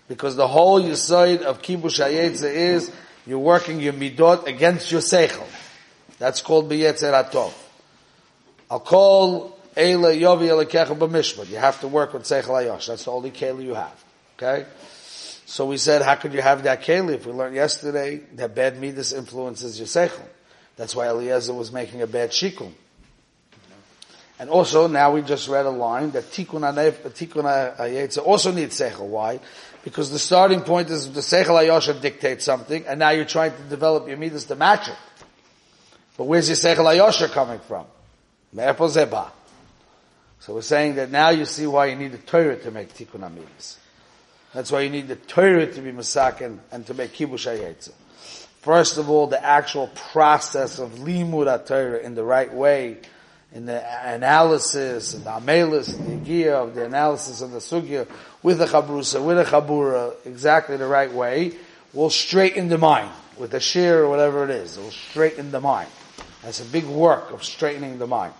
Because 0.06 0.36
the 0.36 0.46
whole 0.46 0.80
Yisoid 0.80 1.42
of 1.42 1.60
Kibush 1.60 2.00
HaYetze 2.00 2.44
is, 2.44 2.92
you're 3.26 3.38
working 3.38 3.80
your 3.80 3.92
Midot 3.92 4.46
against 4.46 4.90
your 4.90 5.00
Seichel. 5.00 5.46
That's 6.18 6.40
called 6.42 6.70
B'Yetzer 6.70 7.12
HaTov. 7.12 7.52
I'll 8.70 8.80
call 8.80 9.58
Eila 9.76 10.18
Yovi 10.18 10.48
Elekecha 10.48 10.96
B'Mishpat. 10.96 11.48
You 11.48 11.56
have 11.56 11.80
to 11.80 11.88
work 11.88 12.12
with 12.12 12.24
Seichel 12.24 12.62
Ayosh. 12.62 12.88
That's 12.88 13.04
the 13.04 13.12
only 13.12 13.30
keli 13.30 13.64
you 13.64 13.74
have. 13.74 14.04
Okay? 14.36 14.66
So 15.46 15.66
we 15.66 15.78
said, 15.78 16.02
how 16.02 16.14
could 16.14 16.32
you 16.32 16.42
have 16.42 16.62
that 16.64 16.82
keli? 16.82 17.14
If 17.14 17.26
we 17.26 17.32
learned 17.32 17.56
yesterday 17.56 18.18
that 18.34 18.54
bad 18.54 18.80
midas 18.80 19.12
influences 19.12 19.78
your 19.78 19.86
Seichel. 19.86 20.26
That's 20.76 20.94
why 20.94 21.08
Eliezer 21.08 21.52
was 21.52 21.72
making 21.72 22.02
a 22.02 22.06
bad 22.06 22.30
shikum. 22.30 22.72
And 24.38 24.48
also, 24.48 24.86
now 24.86 25.12
we 25.12 25.20
just 25.20 25.48
read 25.48 25.66
a 25.66 25.70
line 25.70 26.12
that 26.12 26.30
Tikkun 26.30 26.62
Ayetza 27.76 28.24
also 28.24 28.52
needs 28.52 28.80
Seichel. 28.80 29.06
Why? 29.06 29.40
Because 29.82 30.10
the 30.10 30.18
starting 30.18 30.60
point 30.60 30.90
is 30.90 31.12
the 31.12 31.20
Seichel 31.20 31.58
Ayosha 31.58 32.00
dictates 32.00 32.44
something, 32.44 32.86
and 32.86 32.98
now 32.98 33.10
you're 33.10 33.24
trying 33.24 33.56
to 33.56 33.62
develop 33.62 34.08
your 34.08 34.18
midas 34.18 34.44
to 34.44 34.54
match 34.54 34.88
it. 34.88 34.96
But 36.18 36.24
where's 36.24 36.48
your 36.48 36.56
Seichel 36.56 36.84
Ayosha 36.84 37.30
coming 37.30 37.60
from? 37.60 37.86
So 40.40 40.54
we're 40.54 40.62
saying 40.62 40.96
that 40.96 41.10
now 41.10 41.30
you 41.30 41.44
see 41.44 41.66
why 41.66 41.86
you 41.86 41.96
need 41.96 42.12
the 42.12 42.18
Torah 42.18 42.56
to 42.56 42.70
make 42.70 42.94
Tikkun 42.94 43.20
Amidas. 43.20 43.76
That's 44.52 44.72
why 44.72 44.80
you 44.80 44.90
need 44.90 45.08
the 45.08 45.16
Torah 45.16 45.72
to 45.72 45.80
be 45.80 45.92
Masakin 45.92 46.58
and 46.72 46.86
to 46.86 46.94
make 46.94 47.12
Kibush 47.12 47.46
HaYetzer. 47.46 47.92
First 48.60 48.98
of 48.98 49.08
all, 49.08 49.26
the 49.28 49.42
actual 49.42 49.86
process 50.12 50.78
of 50.78 50.90
Limud 50.90 51.66
Torah 51.66 52.00
in 52.00 52.14
the 52.14 52.24
right 52.24 52.52
way, 52.52 52.98
in 53.52 53.66
the 53.66 53.82
analysis, 54.08 55.14
and 55.14 55.24
the 55.24 55.30
Amelis, 55.30 55.96
the 55.96 56.12
idea 56.12 56.56
of 56.56 56.74
the 56.74 56.84
analysis 56.84 57.40
of 57.40 57.50
the 57.50 57.58
Sugya, 57.58 58.06
with 58.42 58.58
the 58.58 58.66
Chabrusa, 58.66 59.24
with 59.24 59.36
the 59.36 59.44
Chabura, 59.44 60.14
exactly 60.24 60.76
the 60.76 60.86
right 60.86 61.12
way, 61.12 61.52
will 61.92 62.10
straighten 62.10 62.68
the 62.68 62.78
mind. 62.78 63.10
With 63.36 63.50
the 63.52 63.60
shear 63.60 64.04
or 64.04 64.08
whatever 64.08 64.44
it 64.44 64.50
is, 64.50 64.76
it 64.76 64.80
will 64.80 64.90
straighten 64.90 65.50
the 65.50 65.60
mind. 65.60 65.88
That's 66.42 66.60
a 66.60 66.64
big 66.64 66.84
work 66.84 67.32
of 67.32 67.42
straightening 67.42 67.98
the 67.98 68.06
mind. 68.06 68.34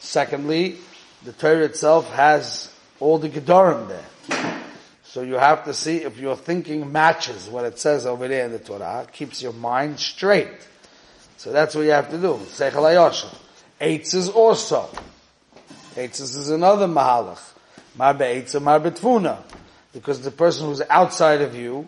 Secondly, 0.00 0.78
the 1.24 1.32
Torah 1.32 1.64
itself 1.64 2.12
has 2.12 2.74
all 3.00 3.18
the 3.18 3.28
Gedarim 3.28 3.88
there. 3.88 4.62
So 5.04 5.22
you 5.22 5.34
have 5.34 5.64
to 5.64 5.74
see 5.74 5.98
if 5.98 6.18
your 6.18 6.36
thinking 6.36 6.90
matches 6.90 7.48
what 7.48 7.64
it 7.64 7.78
says 7.78 8.06
over 8.06 8.28
there 8.28 8.46
in 8.46 8.52
the 8.52 8.58
Torah. 8.58 9.02
It 9.02 9.12
keeps 9.12 9.42
your 9.42 9.52
mind 9.52 10.00
straight. 10.00 10.48
So 11.36 11.52
that's 11.52 11.74
what 11.74 11.82
you 11.82 11.90
have 11.90 12.10
to 12.10 12.18
do. 12.18 12.34
Seichel 12.46 12.90
Ayosha. 13.82 14.00
Eitz 14.00 14.14
is 14.14 14.28
also. 14.28 14.88
Eitz 15.94 16.20
is 16.20 16.50
another 16.50 16.86
mahalach. 16.86 17.40
Mar 17.96 18.14
be'etz 18.14 18.54
mar 18.60 18.80
betfuna. 18.80 19.38
Because 19.92 20.20
the 20.22 20.30
person 20.30 20.66
who's 20.66 20.80
outside 20.88 21.42
of 21.42 21.54
you 21.54 21.86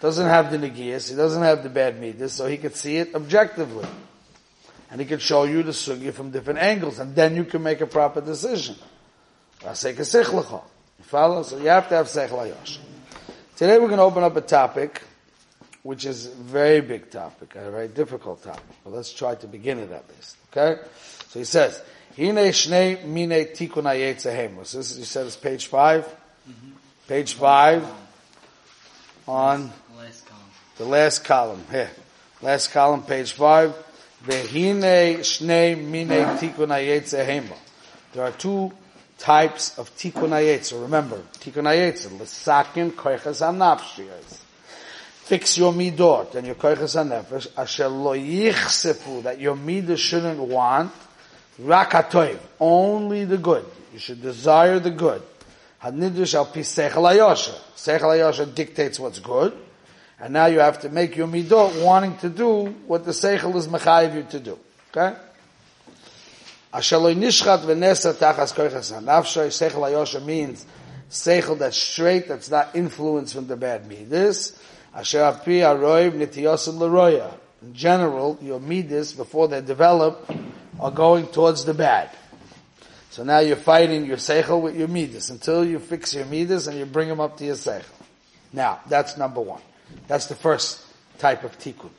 doesn't 0.00 0.26
have 0.26 0.50
the 0.50 0.58
negias, 0.58 1.08
he 1.08 1.16
doesn't 1.16 1.42
have 1.42 1.62
the 1.62 1.70
bad 1.70 2.00
midas, 2.00 2.34
so 2.34 2.46
he 2.46 2.58
could 2.58 2.76
see 2.76 2.96
it 2.98 3.14
objectively. 3.14 3.86
And 4.90 5.00
he 5.00 5.06
could 5.06 5.22
show 5.22 5.44
you 5.44 5.62
the 5.62 5.72
sugya 5.72 6.12
from 6.12 6.30
different 6.30 6.60
angles, 6.60 6.98
and 6.98 7.14
then 7.14 7.36
you 7.36 7.44
can 7.44 7.62
make 7.62 7.80
a 7.80 7.86
proper 7.86 8.20
decision. 8.20 8.76
You 9.62 9.74
follow? 11.02 11.42
So 11.42 11.58
you 11.58 11.68
have 11.68 11.88
to 11.88 11.94
have 11.96 12.06
sechel 12.06 12.78
Today 13.56 13.78
we're 13.78 13.88
going 13.88 13.98
to 13.98 14.04
open 14.04 14.22
up 14.22 14.36
a 14.36 14.40
topic, 14.40 15.02
which 15.82 16.04
is 16.04 16.26
a 16.26 16.30
very 16.30 16.80
big 16.80 17.10
topic, 17.10 17.56
a 17.56 17.70
very 17.70 17.88
difficult 17.88 18.42
topic. 18.42 18.62
But 18.84 18.92
let's 18.92 19.12
try 19.12 19.34
to 19.36 19.46
begin 19.46 19.78
it 19.78 19.90
at 19.90 20.04
least. 20.14 20.36
Okay? 20.52 20.80
So 21.28 21.38
he 21.38 21.44
says, 21.44 21.80
Hine 22.16 22.50
shnei 22.52 23.04
mine 23.04 23.46
tikun 23.54 23.84
hayetzahemus. 23.84 24.72
This 24.72 24.90
is, 24.92 24.96
he 24.96 25.04
said, 25.04 25.26
it's 25.26 25.36
page 25.36 25.66
5 25.66 26.16
Mm-hmm. 26.48 26.70
Page 27.08 27.34
five 27.34 27.86
on 29.26 29.70
the 29.96 30.02
Last 30.02 30.26
column. 30.26 30.42
the 30.78 30.84
last 30.84 31.24
column 31.24 31.64
here. 31.70 31.90
Last 32.40 32.70
column, 32.72 33.02
page 33.02 33.32
five. 33.32 33.74
Vehine 34.24 35.18
shnei 35.18 35.76
mine 35.76 36.38
tikun 36.38 36.68
hayetzehema. 36.68 37.56
There 38.12 38.24
are 38.24 38.32
two 38.32 38.72
types 39.18 39.78
of 39.78 39.94
tikun 39.96 40.30
hayetzer. 40.30 40.80
Remember, 40.80 41.18
tikun 41.38 41.64
hayetzer, 41.64 42.18
l'sakin 42.18 42.92
koiches 42.92 43.42
hanafshiyas. 43.42 44.40
Fix 45.24 45.58
your 45.58 45.72
midot 45.74 46.34
and 46.34 46.46
your 46.46 46.56
koiches 46.56 46.96
hanefesh, 46.96 47.48
asher 47.58 47.88
lo 47.88 48.14
yichsefu, 48.16 49.22
that 49.24 49.38
your 49.38 49.56
midah 49.56 49.98
shouldn't 49.98 50.38
want, 50.38 50.92
rakatoiv, 51.60 52.38
only 52.60 53.24
the 53.24 53.38
good. 53.38 53.64
You 53.92 53.98
should 53.98 54.22
desire 54.22 54.78
the 54.78 54.90
good. 54.90 55.22
Hadnidush 55.82 56.34
al 56.34 56.46
pi 56.46 56.60
sechel 56.60 56.90
hayosha. 56.90 57.54
Sechel 57.76 58.54
dictates 58.54 58.98
what's 58.98 59.20
good. 59.20 59.56
And 60.20 60.32
now 60.32 60.46
you 60.46 60.58
have 60.58 60.80
to 60.80 60.88
make 60.88 61.16
your 61.16 61.28
midot 61.28 61.82
wanting 61.84 62.16
to 62.18 62.28
do 62.28 62.66
what 62.86 63.04
the 63.04 63.12
seichel 63.12 63.54
is 63.54 63.68
mechayiv 63.68 64.14
you 64.14 64.22
to 64.24 64.40
do. 64.40 64.58
Okay? 64.90 65.16
Asher 66.72 66.98
lo 66.98 67.14
nishchat 67.14 67.60
v'nesa 67.60 68.12
tachas 68.14 68.52
koiches 68.52 68.92
hanafshay. 68.92 69.48
Seichel 69.48 69.88
hayosha 69.88 70.24
means 70.24 70.66
seichel 71.08 71.58
that's 71.58 71.76
straight, 71.76 72.26
that's 72.26 72.50
not 72.50 72.74
influenced 72.74 73.34
from 73.34 73.46
the 73.46 73.56
bad 73.56 73.88
midas. 73.88 74.60
Asher 74.94 75.22
api 75.22 75.60
aroiv 75.60 76.12
nitiyosim 76.12 76.78
leroya. 76.78 77.32
In 77.62 77.74
general, 77.74 78.38
your 78.40 78.60
midas, 78.60 79.12
before 79.12 79.48
they 79.48 79.60
develop, 79.60 80.28
are 80.80 80.90
going 80.90 81.26
towards 81.26 81.64
the 81.64 81.74
bad. 81.74 82.10
So 83.10 83.24
now 83.24 83.38
you're 83.40 83.56
fighting 83.56 84.04
your 84.06 84.16
seichel 84.16 84.60
with 84.60 84.76
your 84.76 84.88
midas 84.88 85.30
until 85.30 85.64
you 85.64 85.78
fix 85.78 86.14
your 86.14 86.24
midas 86.26 86.66
and 86.66 86.78
you 86.78 86.86
bring 86.86 87.08
them 87.08 87.20
up 87.20 87.36
to 87.38 87.44
your 87.44 87.56
seichel. 87.56 87.84
Now, 88.52 88.80
that's 88.88 89.16
number 89.16 89.40
one. 89.40 89.60
That's 90.06 90.26
the 90.26 90.34
first 90.34 90.80
type 91.18 91.44
of 91.44 91.58
tikkun. 91.58 91.90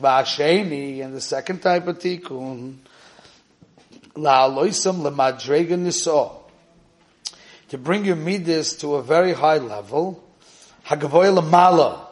Va'asheni, 0.00 1.04
and 1.04 1.14
the 1.14 1.20
second 1.20 1.60
type 1.60 1.86
of 1.86 1.98
tikkun, 1.98 2.76
la'aloisam 4.14 5.02
lemadrega 5.02 5.76
niso. 5.78 6.36
To 7.70 7.78
bring 7.78 8.04
your 8.04 8.16
midas 8.16 8.74
to 8.76 8.94
a 8.94 9.02
very 9.02 9.32
high 9.32 9.58
level, 9.58 10.22
hagavoy 10.86 11.36
lamala, 11.36 12.06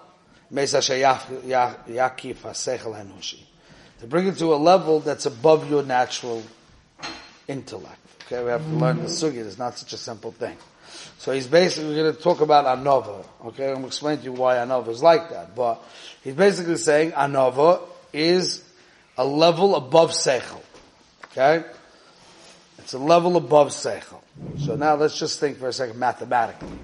mesa 0.51 0.79
yakif 0.79 2.43
ha'seichel 2.43 2.95
hanushi. 2.95 3.48
To 4.01 4.07
bring 4.07 4.29
it 4.29 4.39
to 4.39 4.55
a 4.55 4.57
level 4.57 5.01
that's 5.01 5.27
above 5.27 5.69
your 5.69 5.83
natural 5.83 6.43
intellect. 7.49 7.99
Okay, 8.27 8.45
we 8.45 8.51
have 8.51 8.63
to 8.63 8.75
learn 8.75 8.99
the 8.99 9.05
sugi. 9.05 9.37
It's 9.37 9.59
not 9.59 9.79
such 9.79 9.93
a 9.93 9.97
simple 9.97 10.33
thing. 10.33 10.57
So 11.19 11.33
he's 11.33 11.47
basically 11.47 11.95
going 11.95 12.15
to 12.15 12.21
talk 12.21 12.41
about 12.41 12.65
anova. 12.67 13.25
Okay, 13.47 13.67
I'm 13.67 13.75
going 13.75 13.83
to 13.83 13.87
explain 13.89 14.19
to 14.19 14.25
you 14.25 14.33
why 14.33 14.57
anova 14.57 14.89
is 14.89 15.03
like 15.03 15.31
that. 15.31 15.57
But 15.57 15.83
he's 16.23 16.35
basically 16.35 16.77
saying 16.77 17.13
anova 17.13 17.81
is 18.13 18.63
a 19.17 19.25
level 19.25 19.75
above 19.75 20.11
seichel. 20.11 20.63
Okay, 21.33 21.65
it's 22.79 22.93
a 22.93 22.99
level 22.99 23.37
above 23.37 23.69
seichel. 23.69 24.21
So 24.59 24.77
now 24.77 24.95
let's 24.95 25.19
just 25.19 25.41
think 25.41 25.59
for 25.59 25.69
a 25.69 25.73
second 25.73 25.99
mathematically. 25.99 26.79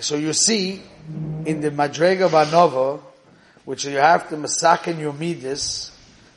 So 0.00 0.16
you 0.16 0.32
see 0.32 0.82
in 1.44 1.60
the 1.60 1.70
madrega 1.70 2.22
of 2.22 2.32
anova, 2.32 3.00
which 3.64 3.84
you 3.84 3.96
have 3.96 4.28
to 4.28 4.36
masakin 4.36 4.98
your 4.98 5.12
midas 5.12 5.90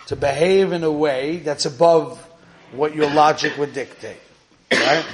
to 0.07 0.15
behave 0.15 0.71
in 0.71 0.83
a 0.83 0.91
way 0.91 1.37
that's 1.37 1.65
above 1.65 2.23
what 2.71 2.95
your 2.95 3.09
logic 3.09 3.57
would 3.57 3.73
dictate. 3.73 4.19
Right? 4.71 5.05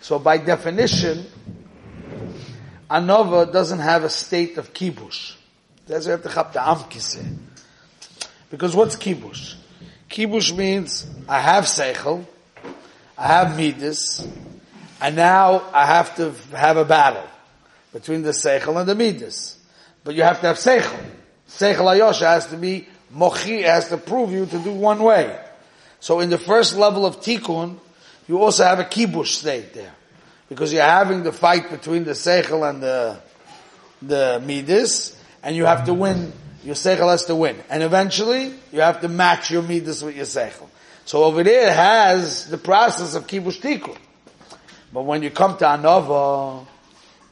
So 0.00 0.18
by 0.18 0.38
definition, 0.38 1.26
Anova 2.90 3.50
doesn't 3.50 3.78
have 3.78 4.04
a 4.04 4.10
state 4.10 4.58
of 4.58 4.72
kibush. 4.72 5.34
The 5.86 5.94
amkise. 5.94 7.36
Because 8.50 8.74
what's 8.74 8.96
kibush? 8.96 9.54
Kibush 10.10 10.56
means 10.56 11.06
I 11.28 11.40
have 11.40 11.64
seichel, 11.64 12.26
I 13.16 13.26
have 13.26 13.56
midas, 13.56 14.26
and 15.00 15.16
now 15.16 15.62
I 15.72 15.86
have 15.86 16.14
to 16.16 16.32
have 16.54 16.76
a 16.76 16.84
battle 16.84 17.26
between 17.92 18.22
the 18.22 18.30
seichel 18.30 18.78
and 18.78 18.88
the 18.88 18.94
midas. 18.94 19.58
But 20.04 20.14
you 20.14 20.22
have 20.22 20.40
to 20.40 20.46
have 20.48 20.56
seichel. 20.56 21.02
Seichel 21.56 21.98
ayosha 21.98 22.26
has 22.26 22.46
to 22.46 22.56
be 22.56 22.88
mochi, 23.10 23.62
has 23.62 23.88
to 23.88 23.98
prove 23.98 24.32
you 24.32 24.46
to 24.46 24.58
do 24.58 24.72
one 24.72 25.02
way. 25.02 25.38
So 26.00 26.20
in 26.20 26.30
the 26.30 26.38
first 26.38 26.76
level 26.76 27.06
of 27.06 27.20
tikkun, 27.20 27.78
you 28.26 28.42
also 28.42 28.64
have 28.64 28.78
a 28.78 28.84
kibush 28.84 29.26
state 29.26 29.74
there. 29.74 29.92
Because 30.48 30.72
you're 30.72 30.82
having 30.82 31.22
the 31.22 31.32
fight 31.32 31.70
between 31.70 32.04
the 32.04 32.12
seichel 32.12 32.68
and 32.68 32.82
the, 32.82 33.20
the 34.00 34.42
midas, 34.44 35.16
and 35.42 35.54
you 35.54 35.64
have 35.64 35.84
to 35.86 35.94
win, 35.94 36.32
your 36.64 36.74
seichel 36.74 37.10
has 37.10 37.26
to 37.26 37.36
win. 37.36 37.56
And 37.68 37.82
eventually, 37.82 38.52
you 38.72 38.80
have 38.80 39.00
to 39.02 39.08
match 39.08 39.50
your 39.50 39.62
midas 39.62 40.02
with 40.02 40.16
your 40.16 40.26
seichel. 40.26 40.68
So 41.04 41.24
over 41.24 41.42
there 41.42 41.68
it 41.68 41.74
has 41.74 42.48
the 42.48 42.58
process 42.58 43.14
of 43.14 43.26
kibush 43.26 43.60
tikkun. 43.60 43.98
But 44.92 45.02
when 45.02 45.22
you 45.22 45.30
come 45.30 45.56
to 45.58 45.64
Anova, 45.64 46.66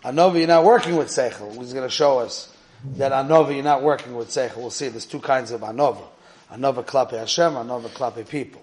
Anova 0.05 0.39
you're 0.39 0.49
not 0.49 0.65
working 0.65 0.97
with 0.97 1.09
seichel. 1.09 1.57
He's 1.57 1.73
going 1.73 1.89
to 1.89 1.95
show 1.95 2.19
us 2.19 2.55
that 2.85 3.13
Anova 3.13 3.55
you're 3.55 3.63
not 3.63 3.83
working 3.83 4.15
with 4.15 4.29
seichel. 4.29 4.57
We'll 4.59 4.71
see 4.71 4.89
there's 4.89 5.07
two 5.07 5.21
kinds 5.21 5.51
of 5.51 5.61
Anova. 5.61 6.03
Anova 6.51 6.85
klape 6.85 7.13
Hashem, 7.13 7.53
Anova 7.53 7.89
klape 7.89 8.29
people. 8.29 8.63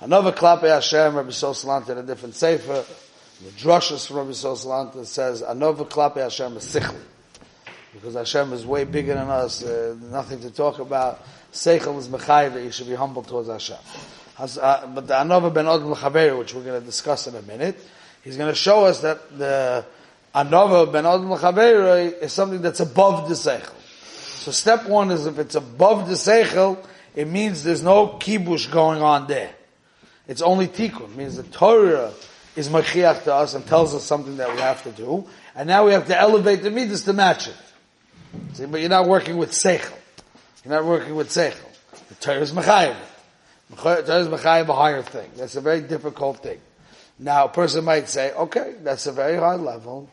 Anova 0.00 0.34
klape 0.34 0.68
Hashem, 0.68 1.14
Rabbi 1.14 1.30
Sosalant 1.30 1.88
in 1.88 1.98
a 1.98 2.02
different 2.02 2.34
sefer, 2.34 2.84
the 3.42 3.50
drushes 3.50 4.06
from 4.06 4.16
Rabbi 4.16 4.30
Sosalant 4.30 5.06
says, 5.06 5.42
Anova 5.42 5.88
klape 5.88 6.16
Hashem 6.16 6.56
is 6.56 6.64
sichli. 6.64 7.00
Because 7.94 8.14
Hashem 8.14 8.52
is 8.52 8.66
way 8.66 8.84
bigger 8.84 9.14
than 9.14 9.28
us, 9.28 9.62
uh, 9.62 9.94
nothing 10.10 10.40
to 10.40 10.50
talk 10.50 10.78
about. 10.78 11.24
Seichel 11.52 11.98
is 11.98 12.08
mechayiv 12.08 12.62
you 12.62 12.72
should 12.72 12.88
be 12.88 12.94
humble 12.94 13.22
towards 13.22 13.48
Hashem. 13.48 13.76
Has, 14.36 14.58
uh, 14.58 14.90
but 14.94 15.06
the 15.06 15.14
Anova 15.14 15.52
ben 15.52 15.68
l'chaveru, 15.68 16.38
which 16.38 16.54
we're 16.54 16.64
going 16.64 16.80
to 16.80 16.84
discuss 16.84 17.26
in 17.26 17.36
a 17.36 17.42
minute, 17.42 17.78
he's 18.24 18.36
going 18.36 18.50
to 18.50 18.58
show 18.58 18.84
us 18.84 19.00
that 19.00 19.38
the 19.38 19.84
Anova 20.34 20.90
ben 20.90 21.04
Odom 21.04 21.30
l'chaveru 21.30 22.22
is 22.22 22.32
something 22.32 22.62
that's 22.62 22.80
above 22.80 23.28
the 23.28 23.34
Seichel. 23.34 23.74
So 24.42 24.50
step 24.50 24.86
one 24.86 25.10
is 25.10 25.26
if 25.26 25.38
it's 25.38 25.54
above 25.54 26.08
the 26.08 26.14
Seichel, 26.14 26.78
it 27.14 27.28
means 27.28 27.62
there's 27.62 27.82
no 27.82 28.08
kibush 28.08 28.70
going 28.70 29.02
on 29.02 29.26
there. 29.26 29.54
It's 30.26 30.40
only 30.40 30.68
tikkun. 30.68 31.10
It 31.10 31.16
means 31.16 31.36
the 31.36 31.42
Torah 31.42 32.12
is 32.56 32.68
machiach 32.68 33.24
to 33.24 33.34
us 33.34 33.54
and 33.54 33.66
tells 33.66 33.94
us 33.94 34.04
something 34.04 34.38
that 34.38 34.50
we 34.54 34.60
have 34.60 34.82
to 34.84 34.90
do. 34.90 35.26
And 35.54 35.68
now 35.68 35.84
we 35.84 35.92
have 35.92 36.06
to 36.06 36.18
elevate 36.18 36.62
the 36.62 36.70
midas 36.70 37.04
to 37.04 37.12
match 37.12 37.48
it. 37.48 37.56
See, 38.54 38.66
but 38.66 38.80
you're 38.80 38.88
not 38.88 39.06
working 39.06 39.36
with 39.36 39.50
seichel. 39.50 39.92
You're 40.64 40.74
not 40.74 40.84
working 40.84 41.14
with 41.14 41.28
seichel. 41.28 41.58
The 42.08 42.14
Torah 42.14 42.40
is 42.40 42.52
mechayiv. 42.52 42.96
The 43.70 43.76
Torah 43.76 44.20
is 44.20 44.28
mechayiv 44.28 44.68
a 44.68 44.74
higher 44.74 45.02
thing. 45.02 45.30
That's 45.36 45.56
a 45.56 45.60
very 45.60 45.82
difficult 45.82 46.42
thing. 46.42 46.60
Now, 47.18 47.44
a 47.44 47.48
person 47.48 47.84
might 47.84 48.08
say, 48.08 48.32
okay, 48.32 48.74
that's 48.82 49.06
a 49.06 49.12
very 49.12 49.36
high 49.36 49.56
level. 49.56 50.08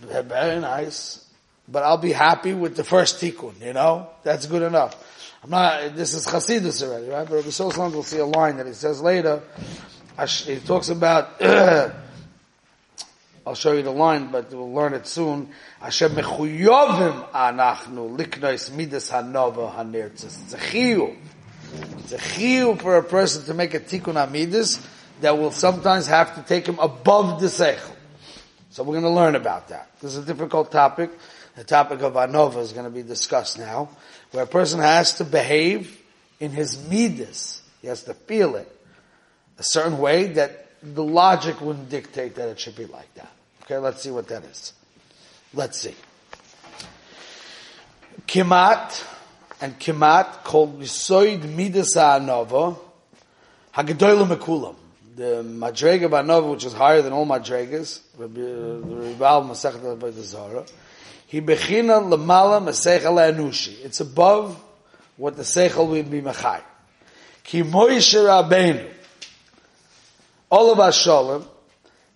Very 0.00 0.60
nice. 0.60 1.24
But 1.68 1.82
I'll 1.82 1.98
be 1.98 2.12
happy 2.12 2.54
with 2.54 2.76
the 2.76 2.84
first 2.84 3.20
tikkun, 3.20 3.60
you 3.64 3.72
know? 3.72 4.08
That's 4.22 4.46
good 4.46 4.62
enough. 4.62 4.96
I'm 5.42 5.50
not, 5.50 5.96
this 5.96 6.14
is 6.14 6.26
Chasidus 6.26 6.82
already, 6.86 7.08
right? 7.08 7.28
But 7.28 7.44
Sosalant 7.44 7.92
will 7.94 8.02
see 8.02 8.18
a 8.18 8.26
line 8.26 8.56
that 8.58 8.66
he 8.66 8.72
says 8.72 9.00
later. 9.00 9.42
He 10.44 10.56
talks 10.60 10.88
about, 10.88 11.42
I'll 13.46 13.54
show 13.54 13.72
you 13.72 13.82
the 13.82 13.90
line, 13.90 14.30
but 14.30 14.50
we'll 14.50 14.72
learn 14.72 14.94
it 14.94 15.06
soon. 15.06 15.50
Hashem 15.80 16.12
mechuyovim 16.12 17.30
anachnu 17.30 18.16
liknois 18.16 18.74
midas 18.74 19.10
hanova 19.10 19.74
hanirtzis. 19.74 20.42
It's 20.44 20.54
a 20.54 20.58
chiyuv. 20.58 21.16
It's 21.98 22.12
a 22.12 22.18
chiyuv 22.18 22.80
for 22.80 22.96
a 22.96 23.02
person 23.02 23.44
to 23.44 23.54
make 23.54 23.74
a 23.74 23.80
tikkun 23.80 24.14
amidas 24.14 24.84
that 25.20 25.36
will 25.36 25.50
sometimes 25.50 26.06
have 26.06 26.34
to 26.36 26.42
take 26.42 26.66
him 26.66 26.78
above 26.78 27.40
the 27.40 27.46
seichel. 27.46 27.95
So 28.76 28.82
we're 28.82 29.00
going 29.00 29.04
to 29.04 29.08
learn 29.08 29.36
about 29.36 29.68
that. 29.68 29.88
This 30.02 30.16
is 30.16 30.24
a 30.24 30.26
difficult 30.26 30.70
topic. 30.70 31.10
The 31.54 31.64
topic 31.64 32.02
of 32.02 32.12
Anova 32.12 32.58
is 32.58 32.74
going 32.74 32.84
to 32.84 32.90
be 32.90 33.02
discussed 33.02 33.58
now, 33.58 33.88
where 34.32 34.44
a 34.44 34.46
person 34.46 34.80
has 34.80 35.14
to 35.14 35.24
behave 35.24 35.98
in 36.40 36.50
his 36.50 36.86
midas. 36.86 37.62
He 37.80 37.88
has 37.88 38.02
to 38.02 38.12
feel 38.12 38.54
it 38.56 38.70
a 39.58 39.62
certain 39.62 39.96
way 39.96 40.26
that 40.34 40.66
the 40.82 41.02
logic 41.02 41.62
wouldn't 41.62 41.88
dictate 41.88 42.34
that 42.34 42.50
it 42.50 42.60
should 42.60 42.76
be 42.76 42.84
like 42.84 43.14
that. 43.14 43.32
Okay, 43.62 43.78
let's 43.78 44.02
see 44.02 44.10
what 44.10 44.28
that 44.28 44.44
is. 44.44 44.74
Let's 45.54 45.80
see. 45.80 45.94
Kimat 48.26 49.06
and 49.62 49.78
Kimat 49.80 50.44
called 50.44 50.82
Yisoid 50.82 51.48
Midas 51.48 51.96
Anova 51.96 52.78
Hagadoyle 53.72 54.36
Mekulam. 54.36 54.76
The 55.16 55.42
Madrega 55.42 56.10
Banova, 56.10 56.50
which 56.50 56.66
is 56.66 56.74
higher 56.74 57.00
than 57.00 57.14
all 57.14 57.24
Madregas, 57.24 58.00
the 58.18 58.24
uh, 58.24 58.28
Ribal 58.28 59.48
Masechet 59.48 59.80
Avodah 59.80 60.12
Zara, 60.12 60.66
he 61.26 61.40
bechina 61.40 62.02
lemala 62.02 62.62
masechel 62.62 63.16
anushi. 63.32 63.82
It's 63.82 64.00
above 64.00 64.62
what 65.16 65.36
the 65.36 65.42
seichel 65.42 65.88
would 65.88 66.10
be 66.10 66.20
machai. 66.20 66.60
Ki 67.42 67.62
Moshe 67.62 68.14
Rabbeinu, 68.14 68.92
Olav 70.50 70.94
Shalom, 70.94 71.46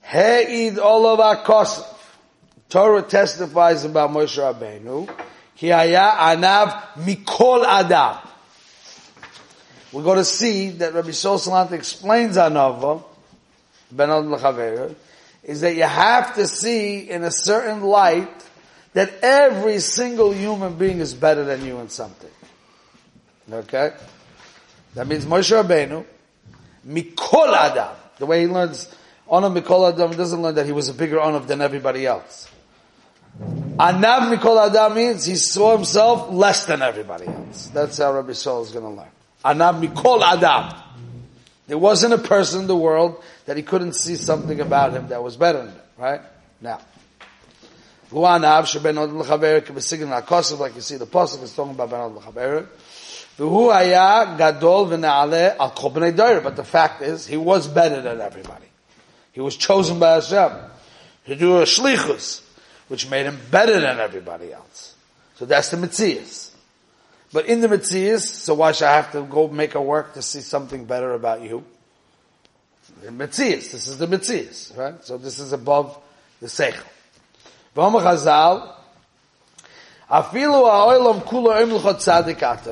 He'id 0.03 0.79
Olav 0.79 1.45
HaKosov. 1.45 1.87
Torah 2.69 3.03
testifies 3.03 3.85
about 3.85 4.11
Moshe 4.11 4.39
Rabbeinu, 4.39 5.09
Ki 5.57 5.69
haya 5.69 6.17
anav 6.19 6.81
mikol 6.99 7.65
adam. 7.65 8.30
We're 9.93 10.05
going 10.05 10.19
to 10.19 10.25
see 10.25 10.71
that 10.71 10.95
Rabbi 10.95 11.09
Sosalant 11.09 11.73
explains 11.73 12.37
Anava, 12.37 13.03
Ben 13.91 14.11
Al 14.11 14.95
is 15.43 15.63
that 15.63 15.75
you 15.75 15.83
have 15.83 16.35
to 16.37 16.47
see 16.47 17.11
in 17.11 17.25
a 17.25 17.31
certain 17.31 17.83
light 17.83 18.29
that 18.93 19.13
every 19.23 19.81
single 19.81 20.33
human 20.33 20.77
being 20.77 20.99
is 20.99 21.15
better 21.15 21.45
than 21.45 21.65
you 21.65 21.79
in 21.79 21.89
something. 21.89 22.31
Okay? 23.51 23.93
That 24.95 25.07
means 25.07 25.25
Moshe 25.25 25.51
Rabbeinu, 25.51 26.05
Mikol 26.87 27.53
Adam, 27.53 27.97
the 28.19 28.27
way 28.27 28.43
he 28.43 28.47
learns 28.47 28.95
Onav 29.29 29.59
Mikol 29.61 29.93
Adam, 29.93 30.17
doesn't 30.17 30.43
learn 30.43 30.55
that 30.57 30.67
he 30.67 30.73
was 30.73 30.89
a 30.89 30.95
bigger 30.95 31.19
Onav 31.19 31.47
than 31.47 31.61
everybody 31.61 32.07
else. 32.07 32.49
Anav 33.41 34.37
Mikol 34.37 34.69
Adam 34.69 34.95
means 34.95 35.25
he 35.25 35.37
saw 35.37 35.77
himself 35.77 36.31
less 36.31 36.67
than 36.67 36.83
everybody 36.83 37.27
else. 37.27 37.69
That's 37.69 37.99
how 37.99 38.13
Rabbi 38.13 38.33
Sol 38.33 38.63
is 38.63 38.73
going 38.73 38.85
to 38.85 38.91
learn. 38.91 39.09
Anav 39.45 39.81
Mikol 39.81 40.23
Adam. 40.23 40.75
There 41.67 41.79
wasn't 41.79 42.15
a 42.15 42.19
person 42.19 42.63
in 42.63 42.67
the 42.67 42.77
world 42.77 43.23
that 43.47 43.57
he 43.57 43.63
couldn't 43.63 43.95
see 43.95 44.17
something 44.17 44.61
about 44.61 44.93
him 44.93 45.09
that 45.09 45.23
was 45.23 45.37
better 45.37 45.59
than 45.59 45.69
him, 45.69 45.81
right? 45.99 46.21
Now. 46.61 46.81
Like 48.13 48.43
you 48.43 48.57
see 50.81 50.97
the 50.97 51.07
Pasuk 51.07 51.43
is 51.45 51.55
talking 51.55 51.75
about 51.75 51.91
ben 51.91 52.01
od 52.01 52.17
l'chaber. 52.17 52.67
V'hu 53.39 53.73
haya 53.73 54.37
gadol 54.37 54.87
v'na'ale 54.87 55.57
al 55.59 55.71
kol 55.71 55.93
b'nei 55.93 56.43
But 56.43 56.57
the 56.57 56.65
fact 56.65 57.03
is, 57.03 57.27
he 57.27 57.37
was 57.37 57.69
better 57.69 58.03
than 58.03 58.21
everybody. 58.21 58.67
He 59.33 59.41
was 59.41 59.57
chosen 59.57 60.01
by 60.01 60.15
Hashem 60.15 60.51
to 61.27 61.37
do 61.37 61.59
a 61.59 61.63
shlichus, 61.63 62.43
which 62.89 63.09
made 63.09 63.27
him 63.27 63.39
better 63.51 63.79
than 63.79 64.01
everybody 64.01 64.53
else. 64.53 64.97
So 65.37 65.47
that's 65.47 65.71
the 65.71 65.77
mitzias. 65.77 66.50
But 67.33 67.47
in 67.47 67.61
the 67.61 67.69
mitzias, 67.69 68.23
so 68.23 68.55
why 68.55 68.73
should 68.73 68.89
I 68.89 68.97
have 68.97 69.13
to 69.13 69.23
go 69.23 69.47
make 69.49 69.77
a 69.77 69.83
work 69.83 70.15
to 70.15 70.23
see 70.23 70.41
something 70.41 70.85
better 70.85 71.13
about 71.13 71.43
you? 71.43 71.65
The 73.03 73.09
mitzias. 73.11 73.71
This 73.71 73.87
is 73.87 73.99
the 73.99 74.07
mitzias, 74.07 74.77
right? 74.77 75.03
So 75.05 75.17
this 75.17 75.39
is 75.39 75.53
above 75.53 75.97
the 76.41 76.49
seichel. 76.49 76.85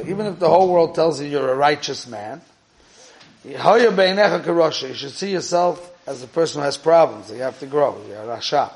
Even 0.09 0.27
if 0.27 0.39
the 0.41 0.49
whole 0.49 0.69
world 0.73 0.95
tells 0.97 1.21
you 1.21 1.29
you're 1.29 1.53
a 1.53 1.55
righteous 1.55 2.09
man. 2.09 2.41
You 3.45 3.57
should 3.57 5.13
see 5.13 5.31
yourself 5.31 5.93
as 6.07 6.23
a 6.25 6.27
person 6.27 6.61
who 6.61 6.65
has 6.65 6.77
problems. 6.77 7.31
You 7.31 7.43
have 7.43 7.61
to 7.61 7.67
grow. 7.67 7.97
You're 8.09 8.23
a 8.23 8.39
rasha. 8.39 8.73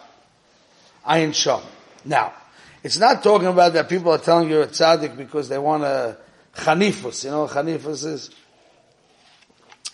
Ayin 1.04 1.30
shom. 1.30 1.62
Now, 2.04 2.32
it's 2.82 2.98
not 2.98 3.22
talking 3.22 3.48
about 3.48 3.74
that 3.74 3.88
people 3.88 4.12
are 4.12 4.18
telling 4.18 4.50
you 4.50 4.62
a 4.62 4.66
tzaddik 4.66 5.16
because 5.16 5.48
they 5.48 5.58
want 5.58 5.84
a 5.84 6.16
chanifus. 6.54 7.24
You 7.24 7.30
know 7.30 7.46
chanifus 7.46 8.04
is? 8.04 8.30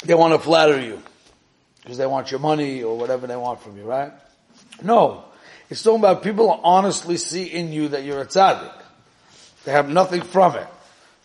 They 0.05 0.15
want 0.15 0.33
to 0.35 0.39
flatter 0.39 0.81
you. 0.81 1.03
Because 1.83 1.99
they 1.99 2.07
want 2.07 2.31
your 2.31 2.41
money 2.41 2.83
or 2.83 2.97
whatever 2.97 3.27
they 3.27 3.37
want 3.37 3.61
from 3.61 3.77
you, 3.77 3.85
right? 3.85 4.13
No. 4.83 5.25
It's 5.71 5.83
talking 5.83 6.01
about 6.01 6.23
people 6.23 6.51
honestly 6.51 7.17
see 7.17 7.45
in 7.45 7.73
you 7.73 7.89
that 7.89 8.05
you're 8.05 8.23
a 8.23 8.27
tzaddik. 8.27 8.73
They 9.65 9.73
have 9.73 9.89
nothing 9.89 10.23
from 10.23 10.57
it. 10.57 10.67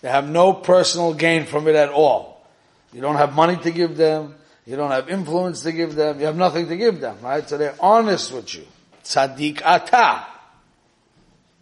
They 0.02 0.10
have 0.10 0.30
no 0.30 0.54
personal 0.54 1.14
gain 1.14 1.46
from 1.46 1.68
it 1.68 1.76
at 1.76 1.90
all. 1.90 2.46
You 2.92 3.00
don't 3.00 3.16
have 3.16 3.34
money 3.34 3.56
to 3.58 3.72
give 3.72 3.96
them. 3.96 4.36
You 4.66 4.76
don't 4.76 4.92
have 4.92 5.10
influence 5.10 5.62
to 5.64 5.72
give 5.72 5.96
them. 5.96 6.20
You 6.20 6.26
have 6.26 6.36
nothing 6.36 6.68
to 6.68 6.76
give 6.76 7.00
them, 7.00 7.18
right? 7.22 7.48
So 7.48 7.58
they're 7.58 7.76
honest 7.80 8.34
with 8.34 8.54
you. 8.54 8.66
Tzaddik 9.04 9.62
ata. 9.64 10.33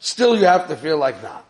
Still 0.03 0.35
you 0.35 0.45
have 0.45 0.67
to 0.67 0.75
feel 0.75 0.97
like 0.97 1.21
that. 1.21 1.45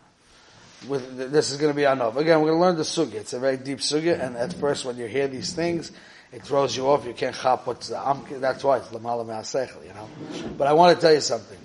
With, 0.85 1.31
this 1.31 1.51
is 1.51 1.57
going 1.57 1.71
to 1.71 1.75
be 1.75 1.85
enough. 1.85 2.17
Again, 2.17 2.41
we're 2.41 2.49
going 2.49 2.59
to 2.59 2.65
learn 2.65 2.75
the 2.75 2.83
sugya. 2.83 3.21
It's 3.21 3.31
a 3.31 3.39
very 3.39 3.55
deep 3.55 3.77
sugya, 3.77 4.21
and 4.21 4.35
at 4.35 4.53
first 4.53 4.83
when 4.83 4.97
you 4.97 5.05
hear 5.05 5.29
these 5.29 5.53
things, 5.53 5.89
it 6.33 6.43
throws 6.43 6.75
you 6.75 6.89
off. 6.89 7.05
You 7.05 7.13
can't 7.13 7.33
chap 7.33 7.65
what's 7.65 7.87
the. 7.87 8.17
That's 8.39 8.61
why 8.61 8.77
it's 8.77 8.89
lamala 8.89 9.25
me'asechel, 9.25 9.87
you 9.87 9.93
know. 9.93 10.09
But 10.57 10.67
I 10.67 10.73
want 10.73 10.97
to 10.97 11.01
tell 11.01 11.13
you 11.13 11.21
something. 11.21 11.57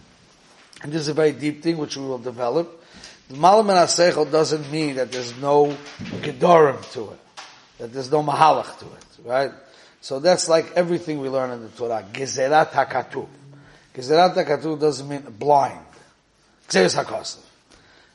And 0.83 0.92
this 0.92 1.01
is 1.01 1.09
a 1.09 1.14
very 1.14 1.33
deep 1.33 1.61
thing 1.61 1.77
which 1.77 1.96
we 1.96 2.05
will 2.05 2.18
develop. 2.18 2.85
Lamala 3.31 3.66
me'asechel 3.66 4.31
doesn't 4.31 4.70
mean 4.70 4.94
that 4.94 5.11
there's 5.11 5.37
no 5.40 5.77
gedorim 5.99 6.92
to 6.92 7.11
it. 7.11 7.18
That 7.79 7.92
there's 7.92 8.12
no 8.12 8.22
mahalach 8.22 8.79
to 8.79 8.85
it, 8.85 9.07
right? 9.25 9.51
So 10.03 10.20
that's 10.20 10.49
like 10.49 10.70
everything 10.77 11.18
we 11.20 11.31
learn 11.31 11.51
in 11.51 11.62
the 11.62 11.68
Torah. 11.68 12.05
Gezerat 12.12 12.70
hakatuv. 12.70 13.27
Gezerat 13.92 14.35
hakatuv 14.37 14.79
doesn't 14.79 15.09
mean 15.09 15.22
blind. 15.37 15.81
Gezerat 16.68 17.05
hakosov. 17.05 17.42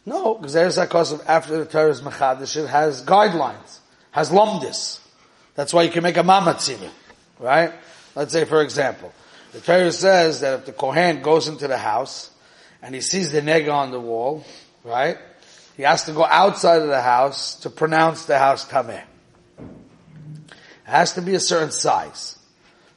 No, 0.05 0.35
Gezerat 0.35 0.87
hakosov 0.87 1.23
after 1.27 1.57
the 1.57 1.65
Torah 1.65 1.91
is 1.91 2.01
mechadish, 2.01 2.55
it 2.57 2.67
has 2.67 3.03
guidelines, 3.03 3.79
has 4.11 4.29
lomdis. 4.29 4.99
That's 5.55 5.73
why 5.73 5.83
you 5.83 5.91
can 5.91 6.03
make 6.03 6.17
a 6.17 6.23
mamatzina, 6.23 6.89
right? 7.39 7.73
Let's 8.15 8.33
say, 8.33 8.45
for 8.45 8.61
example, 8.61 9.13
the 9.53 9.61
Torah 9.61 9.91
says 9.91 10.41
that 10.41 10.59
if 10.59 10.65
the 10.65 10.71
Kohen 10.73 11.21
goes 11.21 11.47
into 11.47 11.67
the 11.67 11.77
house 11.77 12.31
and 12.81 12.95
he 12.95 13.01
sees 13.01 13.31
the 13.31 13.41
nega 13.41 13.73
on 13.73 13.91
the 13.91 13.99
wall, 13.99 14.45
right? 14.83 15.17
He 15.77 15.83
has 15.83 16.03
to 16.05 16.11
go 16.11 16.25
outside 16.25 16.81
of 16.81 16.87
the 16.87 17.01
house 17.01 17.55
to 17.61 17.69
pronounce 17.69 18.25
the 18.25 18.37
house 18.37 18.67
tameh. 18.67 19.03
It 19.59 20.55
has 20.83 21.13
to 21.13 21.21
be 21.21 21.35
a 21.35 21.39
certain 21.39 21.71
size. 21.71 22.37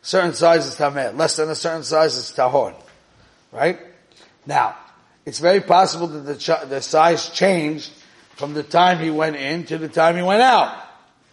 Certain 0.02 0.34
size 0.34 0.66
is 0.66 0.76
tameh. 0.76 1.16
Less 1.16 1.36
than 1.36 1.48
a 1.48 1.54
certain 1.54 1.84
size 1.84 2.16
is 2.16 2.30
tahor. 2.36 2.74
Right? 3.52 3.78
Now, 4.46 4.76
it's 5.26 5.38
very 5.38 5.60
possible 5.60 6.06
that 6.08 6.20
the, 6.20 6.36
ch- 6.36 6.68
the 6.68 6.80
size 6.80 7.30
changed 7.30 7.90
from 8.36 8.54
the 8.54 8.62
time 8.62 8.98
he 8.98 9.10
went 9.10 9.36
in 9.36 9.64
to 9.66 9.78
the 9.78 9.88
time 9.88 10.16
he 10.16 10.22
went 10.22 10.42
out. 10.42 10.76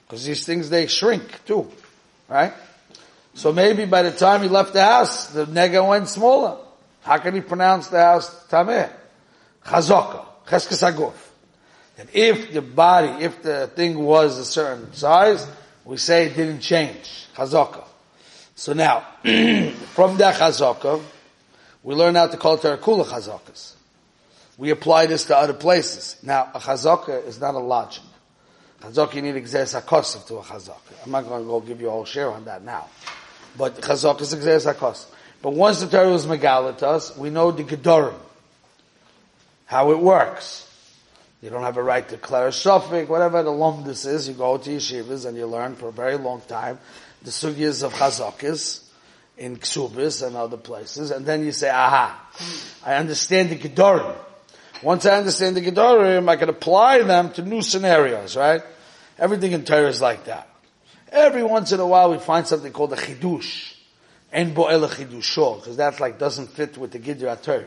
Because 0.08 0.26
these 0.26 0.46
things, 0.46 0.70
they 0.70 0.88
shrink 0.88 1.46
too. 1.46 1.70
Right? 2.30 2.54
So 3.34 3.52
maybe 3.52 3.86
by 3.86 4.04
the 4.04 4.12
time 4.12 4.42
he 4.42 4.50
left 4.50 4.74
the 4.74 4.84
house, 4.84 5.28
the 5.28 5.46
nega 5.46 5.88
went 5.88 6.08
smaller. 6.08 6.58
How 7.02 7.18
can 7.18 7.34
he 7.34 7.42
pronounce 7.42 7.88
the 7.88 8.00
house 8.00 8.48
tameh? 8.48 8.92
Chazaka. 9.66 10.26
Cheskes 10.48 11.14
And 11.98 12.10
if 12.14 12.52
the 12.54 12.62
body, 12.62 13.24
if 13.24 13.42
the 13.42 13.68
thing 13.68 14.00
was 14.00 14.38
a 14.38 14.46
certain 14.46 14.94
size, 14.94 15.48
we 15.86 15.98
say 15.98 16.28
it 16.28 16.36
didn't 16.36 16.60
change. 16.60 17.28
Chazaka. 17.36 17.84
So 18.56 18.74
now, 18.74 19.00
from 19.94 20.18
that 20.18 20.36
chazaka, 20.36 21.02
we 21.84 21.96
learn 21.96 22.16
how 22.16 22.28
to 22.28 22.38
call 22.38 22.56
it 22.56 22.62
kula 22.62 23.06
chazakas. 23.06 23.74
We 24.58 24.70
apply 24.70 25.08
this 25.08 25.26
to 25.26 25.38
other 25.38 25.54
places. 25.54 26.18
Now, 26.24 26.50
a 26.54 26.60
chazaka 26.60 27.26
is 27.26 27.40
not 27.40 27.56
a 27.56 27.60
logic. 27.60 28.04
Chazaka, 28.82 29.16
you 29.16 29.22
need 29.22 29.36
exeres 29.36 29.74
hakosov 29.74 30.28
to 30.28 30.38
a 30.38 30.42
chazaka. 30.42 31.06
I'm 31.06 31.12
not 31.12 31.26
going 31.28 31.42
to 31.42 31.48
go 31.48 31.60
give 31.60 31.82
you 31.82 31.88
a 31.88 31.92
whole 31.92 32.06
share 32.06 32.30
on 32.30 32.46
that 32.46 32.64
now. 32.64 32.88
But 33.58 33.76
chazaka 33.76 34.22
is 34.22 34.34
exeres 34.34 34.66
hakosov. 34.66 35.08
But 35.42 35.54
once 35.54 35.82
the 35.82 35.88
Torah 35.88 36.12
was 36.12 36.26
us, 36.28 37.18
we 37.18 37.30
know 37.30 37.52
the 37.52 37.64
gedorim. 37.64 38.14
How 39.66 39.92
it 39.92 40.00
works. 40.00 40.68
You 41.42 41.50
don't 41.50 41.64
have 41.64 41.78
a 41.78 41.84
right 41.84 42.08
to 42.08 42.18
declare 42.18 42.48
a 42.48 42.52
whatever 43.06 43.42
the 43.42 43.50
lomdus 43.50 44.06
is, 44.06 44.28
you 44.28 44.36
go 44.36 44.58
to 44.58 44.70
yeshivas 44.70 45.26
and 45.26 45.36
you 45.36 45.48
learn 45.48 45.76
for 45.76 45.88
a 45.88 45.92
very 45.92 46.18
long 46.18 46.42
time 46.42 46.78
the 47.24 47.32
sugyas 47.32 47.84
of 47.84 47.94
chazakis 47.94 48.88
in 49.38 49.58
ksubis 49.58 50.26
and 50.26 50.36
other 50.36 50.58
places, 50.58 51.12
and 51.12 51.26
then 51.26 51.44
you 51.44 51.52
say, 51.52 51.70
aha, 51.70 52.30
I 52.86 52.96
understand 52.96 53.50
the 53.50 53.58
gedorim. 53.58 54.16
Once 54.82 55.06
I 55.06 55.18
understand 55.18 55.56
the 55.56 55.62
Gedorim, 55.62 56.28
I 56.28 56.36
can 56.36 56.50
apply 56.50 57.04
them 57.04 57.32
to 57.34 57.44
new 57.44 57.62
scenarios, 57.62 58.36
right? 58.36 58.64
Everything 59.20 59.52
in 59.52 59.64
Torah 59.64 59.88
is 59.88 60.02
like 60.02 60.26
that. 60.26 60.48
Every 61.12 61.44
once 61.44 61.72
in 61.72 61.80
a 61.80 61.86
while 61.86 62.12
we 62.12 62.18
find 62.18 62.48
something 62.48 62.72
called 62.72 62.94
a 62.94 62.96
chidush. 62.96 63.76
En 64.34 64.54
bo'el 64.56 64.88
chidusho, 64.88 65.60
because 65.60 65.76
that's 65.78 66.00
like 66.00 66.18
doesn't 66.18 66.48
fit 66.48 66.78
with 66.78 66.92
the 66.92 67.00
Gidra 67.00 67.40
Torah. 67.42 67.66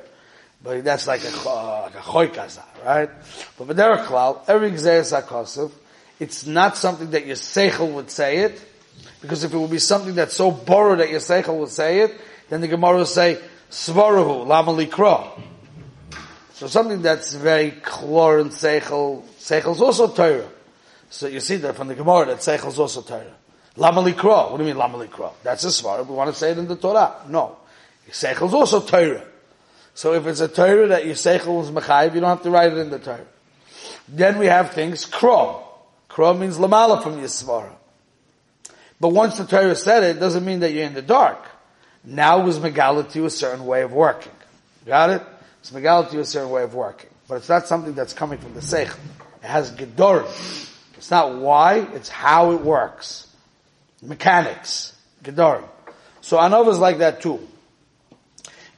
But 0.62 0.82
that's 0.82 1.06
like 1.06 1.22
a, 1.22 1.30
cho- 1.30 1.90
like 1.92 1.94
a 1.94 2.62
right? 2.84 3.10
But 3.58 3.68
B'derech 3.68 4.06
Klal, 4.06 4.40
every 4.48 4.70
Gzeres 4.70 5.20
HaKosov, 5.20 5.70
it's 6.18 6.46
not 6.46 6.78
something 6.78 7.10
that 7.10 7.26
your 7.26 7.36
Seichel 7.36 7.92
would 7.92 8.10
say 8.10 8.38
it, 8.38 8.60
because 9.20 9.44
if 9.44 9.52
it 9.52 9.58
would 9.58 9.70
be 9.70 9.78
something 9.78 10.14
that's 10.14 10.34
so 10.34 10.50
borrowed 10.50 11.00
that 11.00 11.10
your 11.10 11.20
Seichel 11.20 11.58
would 11.58 11.68
say 11.68 12.00
it, 12.00 12.18
then 12.48 12.62
the 12.62 12.68
Gemara 12.68 12.96
will 12.96 13.06
say, 13.06 13.38
Svarahu, 13.70 14.46
Lama 14.46 14.72
Likra. 14.72 15.38
So 16.54 16.68
something 16.68 17.02
that's 17.02 17.34
very 17.34 17.72
clear 17.72 18.38
and 18.38 18.50
Seichel, 18.50 19.22
Seichel's 19.38 19.80
also 19.80 20.08
Torah. 20.08 20.48
So 21.10 21.26
you 21.26 21.40
see 21.40 21.56
that 21.56 21.76
from 21.76 21.88
the 21.88 21.94
Gemara 21.94 22.26
that 22.26 22.38
seichel 22.38 22.68
is 22.68 22.78
also 22.78 23.02
Torah. 23.02 23.34
Lama 23.76 24.02
Likra. 24.02 24.50
What 24.50 24.58
do 24.58 24.64
you 24.64 24.70
mean 24.70 24.76
Lama 24.76 24.98
Likra? 24.98 25.32
That's 25.42 25.64
a 25.64 25.68
Svara. 25.68 26.06
We 26.06 26.14
want 26.14 26.28
to 26.32 26.36
say 26.36 26.50
it 26.50 26.58
in 26.58 26.66
the 26.66 26.76
Torah. 26.76 27.22
No. 27.28 27.56
Seichel 28.10 28.48
is 28.48 28.54
also 28.54 28.80
Torah. 28.80 29.24
So 29.94 30.14
if 30.14 30.26
it's 30.26 30.40
a 30.40 30.48
Torah 30.48 30.88
that 30.88 31.06
your 31.06 31.14
Seichel 31.14 31.62
is 31.62 31.70
Mechayiv, 31.70 32.14
you 32.14 32.20
don't 32.20 32.30
have 32.30 32.42
to 32.42 32.50
write 32.50 32.72
it 32.72 32.78
in 32.78 32.90
the 32.90 32.98
Torah. 32.98 33.26
Then 34.08 34.38
we 34.38 34.46
have 34.46 34.72
things, 34.72 35.06
Kro. 35.06 35.62
Kro 36.08 36.34
means 36.34 36.58
Lamala 36.58 37.02
from 37.02 37.18
your 37.18 37.28
Svara. 37.28 37.72
But 39.00 39.08
once 39.08 39.38
the 39.38 39.44
Torah 39.44 39.74
said 39.74 40.02
it, 40.02 40.16
it 40.16 40.20
doesn't 40.20 40.44
mean 40.44 40.60
that 40.60 40.72
you're 40.72 40.84
in 40.84 40.94
the 40.94 41.02
dark. 41.02 41.44
Now 42.04 42.44
was 42.44 42.58
you 42.58 43.24
a 43.24 43.30
certain 43.30 43.66
way 43.66 43.82
of 43.82 43.92
working. 43.92 44.32
Got 44.84 45.10
it? 45.10 45.22
It's 45.64 46.12
you 46.12 46.20
a 46.20 46.24
certain 46.26 46.50
way 46.50 46.62
of 46.62 46.74
working. 46.74 47.08
But 47.26 47.36
it's 47.36 47.48
not 47.48 47.66
something 47.66 47.94
that's 47.94 48.12
coming 48.12 48.38
from 48.38 48.52
the 48.52 48.60
Seichel. 48.60 48.98
It 49.42 49.46
has 49.46 49.72
Gedorim. 49.72 50.28
It's 50.98 51.10
not 51.10 51.36
why, 51.36 51.78
it's 51.78 52.10
how 52.10 52.52
it 52.52 52.60
works. 52.60 53.26
Mechanics. 54.02 54.94
Gedorim. 55.22 55.66
So 56.20 56.36
Anova 56.36 56.68
is 56.68 56.78
like 56.78 56.98
that 56.98 57.22
too. 57.22 57.40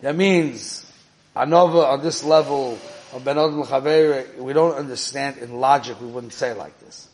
That 0.00 0.14
means 0.14 0.88
Anova 1.34 1.88
on 1.88 2.04
this 2.04 2.22
level 2.22 2.78
of 3.12 3.24
Ben 3.24 3.34
Odom 3.34 3.62
L'Chaver, 3.62 4.24
we 4.38 4.52
don't 4.52 4.76
understand 4.76 5.38
in 5.38 5.58
logic, 5.58 6.00
we 6.00 6.06
wouldn't 6.06 6.34
say 6.34 6.52
like 6.52 6.78
this. 6.78 7.08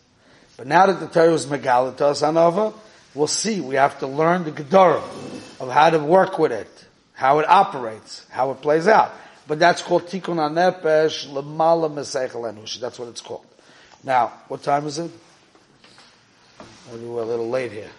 But 0.58 0.66
now 0.66 0.84
that 0.84 1.00
the 1.00 1.06
Torah 1.06 1.32
is 1.32 1.46
us 1.50 2.20
Anova, 2.20 2.74
we'll 3.14 3.26
see. 3.26 3.62
We 3.62 3.76
have 3.76 4.00
to 4.00 4.06
learn 4.06 4.44
the 4.44 4.52
Gedorim 4.52 5.02
of 5.60 5.70
how 5.70 5.88
to 5.88 5.98
work 5.98 6.38
with 6.38 6.52
it, 6.52 6.68
how 7.14 7.38
it 7.38 7.48
operates, 7.48 8.26
how 8.28 8.50
it 8.50 8.60
plays 8.60 8.86
out. 8.86 9.14
But 9.46 9.58
that's 9.58 9.82
called 9.82 10.06
Tikkun 10.06 10.36
HaNefesh 10.36 11.32
L'mala 11.32 11.90
Meseichel 11.90 12.52
Enush. 12.52 12.80
That's 12.80 12.98
what 12.98 13.08
it's 13.08 13.20
called. 13.20 13.44
Now, 14.04 14.32
what 14.48 14.62
time 14.62 14.86
is 14.86 14.98
it? 14.98 15.10
Maybe 16.90 17.04
we're 17.04 17.22
a 17.22 17.26
little 17.26 17.48
late 17.48 17.72
here. 17.72 17.90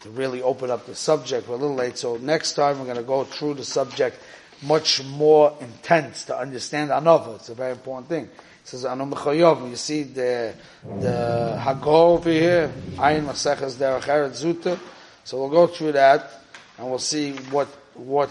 To 0.00 0.10
really 0.10 0.42
open 0.42 0.70
up 0.70 0.86
the 0.86 0.94
subject, 0.94 1.48
we're 1.48 1.56
a 1.56 1.58
little 1.58 1.76
late. 1.76 1.98
So 1.98 2.16
next 2.16 2.54
time 2.54 2.78
we're 2.78 2.86
going 2.86 2.96
to 2.96 3.02
go 3.02 3.24
through 3.24 3.54
the 3.54 3.64
subject 3.64 4.18
much 4.62 5.02
more 5.04 5.56
intense 5.60 6.24
to 6.26 6.36
understand 6.36 6.90
Anova. 6.90 7.36
It's 7.36 7.48
a 7.48 7.54
very 7.54 7.72
important 7.72 8.08
thing. 8.08 8.24
It 8.24 8.30
says 8.64 8.84
Anom 8.84 9.12
B'chayov. 9.12 9.68
You 9.68 9.76
see 9.76 10.02
the 10.02 10.54
the 10.84 11.58
Hagor 11.60 12.18
over 12.18 12.30
here, 12.30 12.72
Ayin 12.96 13.24
Maseches 13.24 13.74
Derech 13.74 14.04
Zuta. 14.30 14.78
So 15.24 15.38
we'll 15.38 15.50
go 15.50 15.66
through 15.66 15.92
that 15.92 16.30
and 16.78 16.88
we'll 16.88 16.98
see 16.98 17.32
what 17.50 17.68
what 17.94 18.30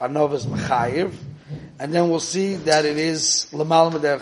Anova 0.00 0.34
is. 0.34 1.14
And 1.78 1.94
then 1.94 2.10
we'll 2.10 2.20
see 2.20 2.56
that 2.56 2.84
it 2.84 2.98
is 2.98 3.46
Lamal 3.52 3.94
uh, 3.94 4.08
uh, 4.08 4.18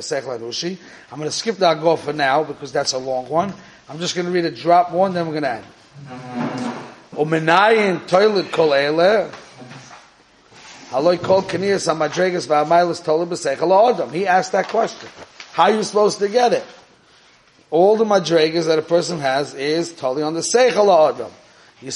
Sechel 0.00 0.38
Rushi. 0.40 0.78
I'm 1.12 1.18
going 1.18 1.30
to 1.30 1.36
skip 1.36 1.56
the 1.56 1.66
Hagor 1.66 1.98
for 1.98 2.12
now 2.12 2.44
because 2.44 2.72
that's 2.72 2.92
a 2.92 2.98
long 2.98 3.28
one. 3.28 3.52
I'm 3.88 3.98
just 3.98 4.14
going 4.14 4.26
to 4.26 4.32
read 4.32 4.44
a 4.44 4.50
drop 4.50 4.90
one, 4.90 5.14
then 5.14 5.26
we're 5.26 5.40
going 5.40 5.44
to 5.44 5.52
end. 5.52 5.64
Umenayin 7.12 8.06
toilet 8.06 8.52
kol 8.52 8.74
ele. 8.74 9.30
Haloi 10.90 11.22
kol 11.22 11.42
kaniyas 11.42 11.86
hamadregas 11.86 12.46
v'amaylas 12.46 13.02
tolim 13.04 13.28
b'seichel 13.28 13.94
adam. 13.94 14.12
He 14.12 14.26
asked 14.26 14.52
that 14.52 14.68
question. 14.68 15.08
How 15.52 15.64
are 15.64 15.72
you 15.72 15.82
supposed 15.82 16.18
to 16.20 16.28
get 16.28 16.52
it? 16.52 16.64
All 17.70 17.96
the 17.96 18.04
madregas 18.04 18.66
that 18.66 18.78
a 18.78 18.82
person 18.82 19.18
has 19.20 19.54
is 19.54 19.92
totally 19.92 20.22
on 20.22 20.34
the 20.34 20.40
seichel 20.40 21.12
adam. 21.12 21.30
Not 21.80 21.92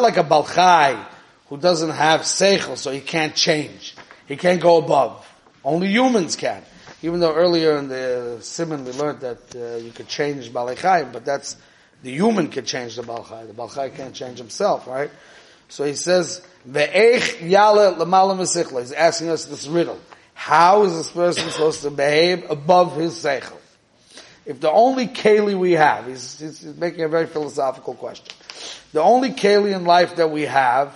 like 0.00 0.16
a 0.16 0.24
balchai 0.24 1.06
who 1.48 1.58
doesn't 1.58 1.90
have 1.90 2.22
seichel, 2.22 2.76
so 2.78 2.90
he 2.90 3.00
can't 3.00 3.34
change. 3.34 3.94
He 4.26 4.36
can't 4.36 4.60
go 4.60 4.78
above. 4.78 5.30
Only 5.62 5.88
humans 5.88 6.34
can. 6.36 6.62
Even 7.02 7.20
though 7.20 7.34
earlier 7.34 7.76
in 7.76 7.88
the 7.88 8.38
Simon 8.40 8.84
we 8.84 8.92
learned 8.92 9.20
that 9.20 9.54
uh, 9.54 9.76
you 9.76 9.92
could 9.92 10.08
change 10.08 10.50
balachayim, 10.50 11.12
but 11.12 11.26
that's 11.26 11.56
the 12.02 12.10
human 12.10 12.48
can 12.48 12.64
change 12.64 12.96
the 12.96 13.02
balchai. 13.02 13.46
The 13.46 13.52
balchai 13.52 13.94
can't 13.94 14.14
change 14.14 14.38
himself, 14.38 14.86
right? 14.86 15.10
So 15.68 15.84
he 15.84 15.94
says, 15.94 16.40
"Ve'ech 16.68 17.42
yale 17.42 17.96
l'malam 17.96 18.38
v'sichla." 18.38 18.80
He's 18.80 18.92
asking 18.92 19.28
us 19.28 19.44
this 19.44 19.66
riddle: 19.66 20.00
How 20.32 20.84
is 20.84 20.96
this 20.96 21.10
person 21.10 21.50
supposed 21.50 21.82
to 21.82 21.90
behave 21.90 22.50
above 22.50 22.96
his 22.96 23.12
seichel? 23.12 23.58
If 24.46 24.60
the 24.60 24.70
only 24.70 25.08
keli 25.08 25.58
we 25.58 25.72
have, 25.72 26.06
he's, 26.06 26.38
he's, 26.38 26.64
making 26.76 27.02
a 27.02 27.08
very 27.08 27.26
philosophical 27.26 27.94
question. 27.94 28.34
The 28.92 29.02
only 29.02 29.32
keli 29.32 29.74
in 29.74 29.84
life 29.84 30.16
that 30.16 30.30
we 30.30 30.42
have 30.42 30.94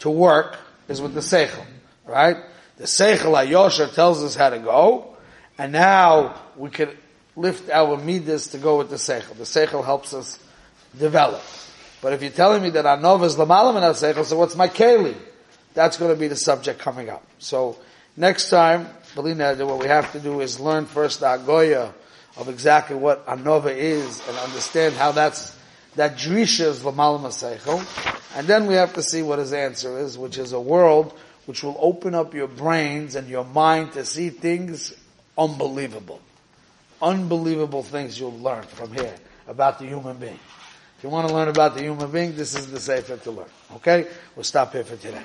to 0.00 0.10
work 0.10 0.58
is 0.88 1.00
with 1.00 1.14
the 1.14 1.20
seichel, 1.20 1.64
right? 2.06 2.36
The 2.76 2.84
seichel 2.84 3.34
ayosha 3.40 3.94
tells 3.94 4.24
us 4.24 4.34
how 4.34 4.50
to 4.50 4.58
go, 4.58 5.16
and 5.56 5.72
now 5.72 6.34
we 6.56 6.70
can 6.70 6.90
lift 7.36 7.70
our 7.70 7.96
midas 7.96 8.48
to 8.48 8.58
go 8.58 8.78
with 8.78 8.90
the 8.90 8.96
seichel. 8.96 9.36
The 9.36 9.44
seichel 9.44 9.84
helps 9.84 10.12
us 10.12 10.40
develop. 10.98 11.42
But 12.02 12.14
if 12.14 12.22
you're 12.22 12.32
telling 12.32 12.62
me 12.62 12.70
that 12.70 12.84
anova 12.84 13.26
is 13.26 13.36
lamalam 13.36 13.76
and 13.76 13.84
seichel, 13.94 14.24
so 14.24 14.36
what's 14.36 14.56
my 14.56 14.68
keli? 14.68 15.14
That's 15.74 15.98
going 15.98 16.12
to 16.12 16.18
be 16.18 16.26
the 16.26 16.36
subject 16.36 16.80
coming 16.80 17.10
up. 17.10 17.24
So 17.38 17.76
next 18.16 18.50
time, 18.50 18.88
Belina, 19.14 19.64
what 19.64 19.78
we 19.78 19.86
have 19.86 20.10
to 20.12 20.20
do 20.20 20.40
is 20.40 20.58
learn 20.58 20.86
first 20.86 21.20
the 21.20 21.26
agoya 21.26 21.92
of 22.38 22.48
exactly 22.48 22.96
what 22.96 23.26
anova 23.26 23.74
is 23.74 24.26
and 24.28 24.38
understand 24.38 24.94
how 24.94 25.12
that's 25.12 25.56
that 25.96 26.16
drisha 26.16 26.66
is 26.66 26.80
lamalam 26.80 27.26
seichel, 27.26 27.84
and 28.38 28.46
then 28.46 28.66
we 28.66 28.74
have 28.74 28.94
to 28.94 29.02
see 29.02 29.20
what 29.20 29.38
his 29.38 29.52
answer 29.52 29.98
is, 29.98 30.16
which 30.16 30.38
is 30.38 30.52
a 30.52 30.60
world 30.60 31.12
which 31.46 31.64
will 31.64 31.76
open 31.80 32.14
up 32.14 32.34
your 32.34 32.46
brains 32.46 33.16
and 33.16 33.28
your 33.28 33.44
mind 33.44 33.92
to 33.92 34.04
see 34.04 34.28
things 34.30 34.94
unbelievable. 35.36 36.20
Unbelievable 37.00 37.82
things 37.82 38.20
you'll 38.20 38.38
learn 38.38 38.62
from 38.64 38.92
here 38.92 39.14
about 39.46 39.78
the 39.78 39.86
human 39.86 40.16
being. 40.18 40.38
If 40.98 41.04
you 41.04 41.08
want 41.08 41.28
to 41.28 41.34
learn 41.34 41.48
about 41.48 41.74
the 41.74 41.80
human 41.80 42.10
being, 42.10 42.36
this 42.36 42.54
is 42.54 42.70
the 42.70 42.78
safer 42.78 43.16
to 43.16 43.30
learn. 43.30 43.48
Okay? 43.76 44.06
We'll 44.36 44.44
stop 44.44 44.72
here 44.72 44.84
for 44.84 44.96
today. 44.96 45.22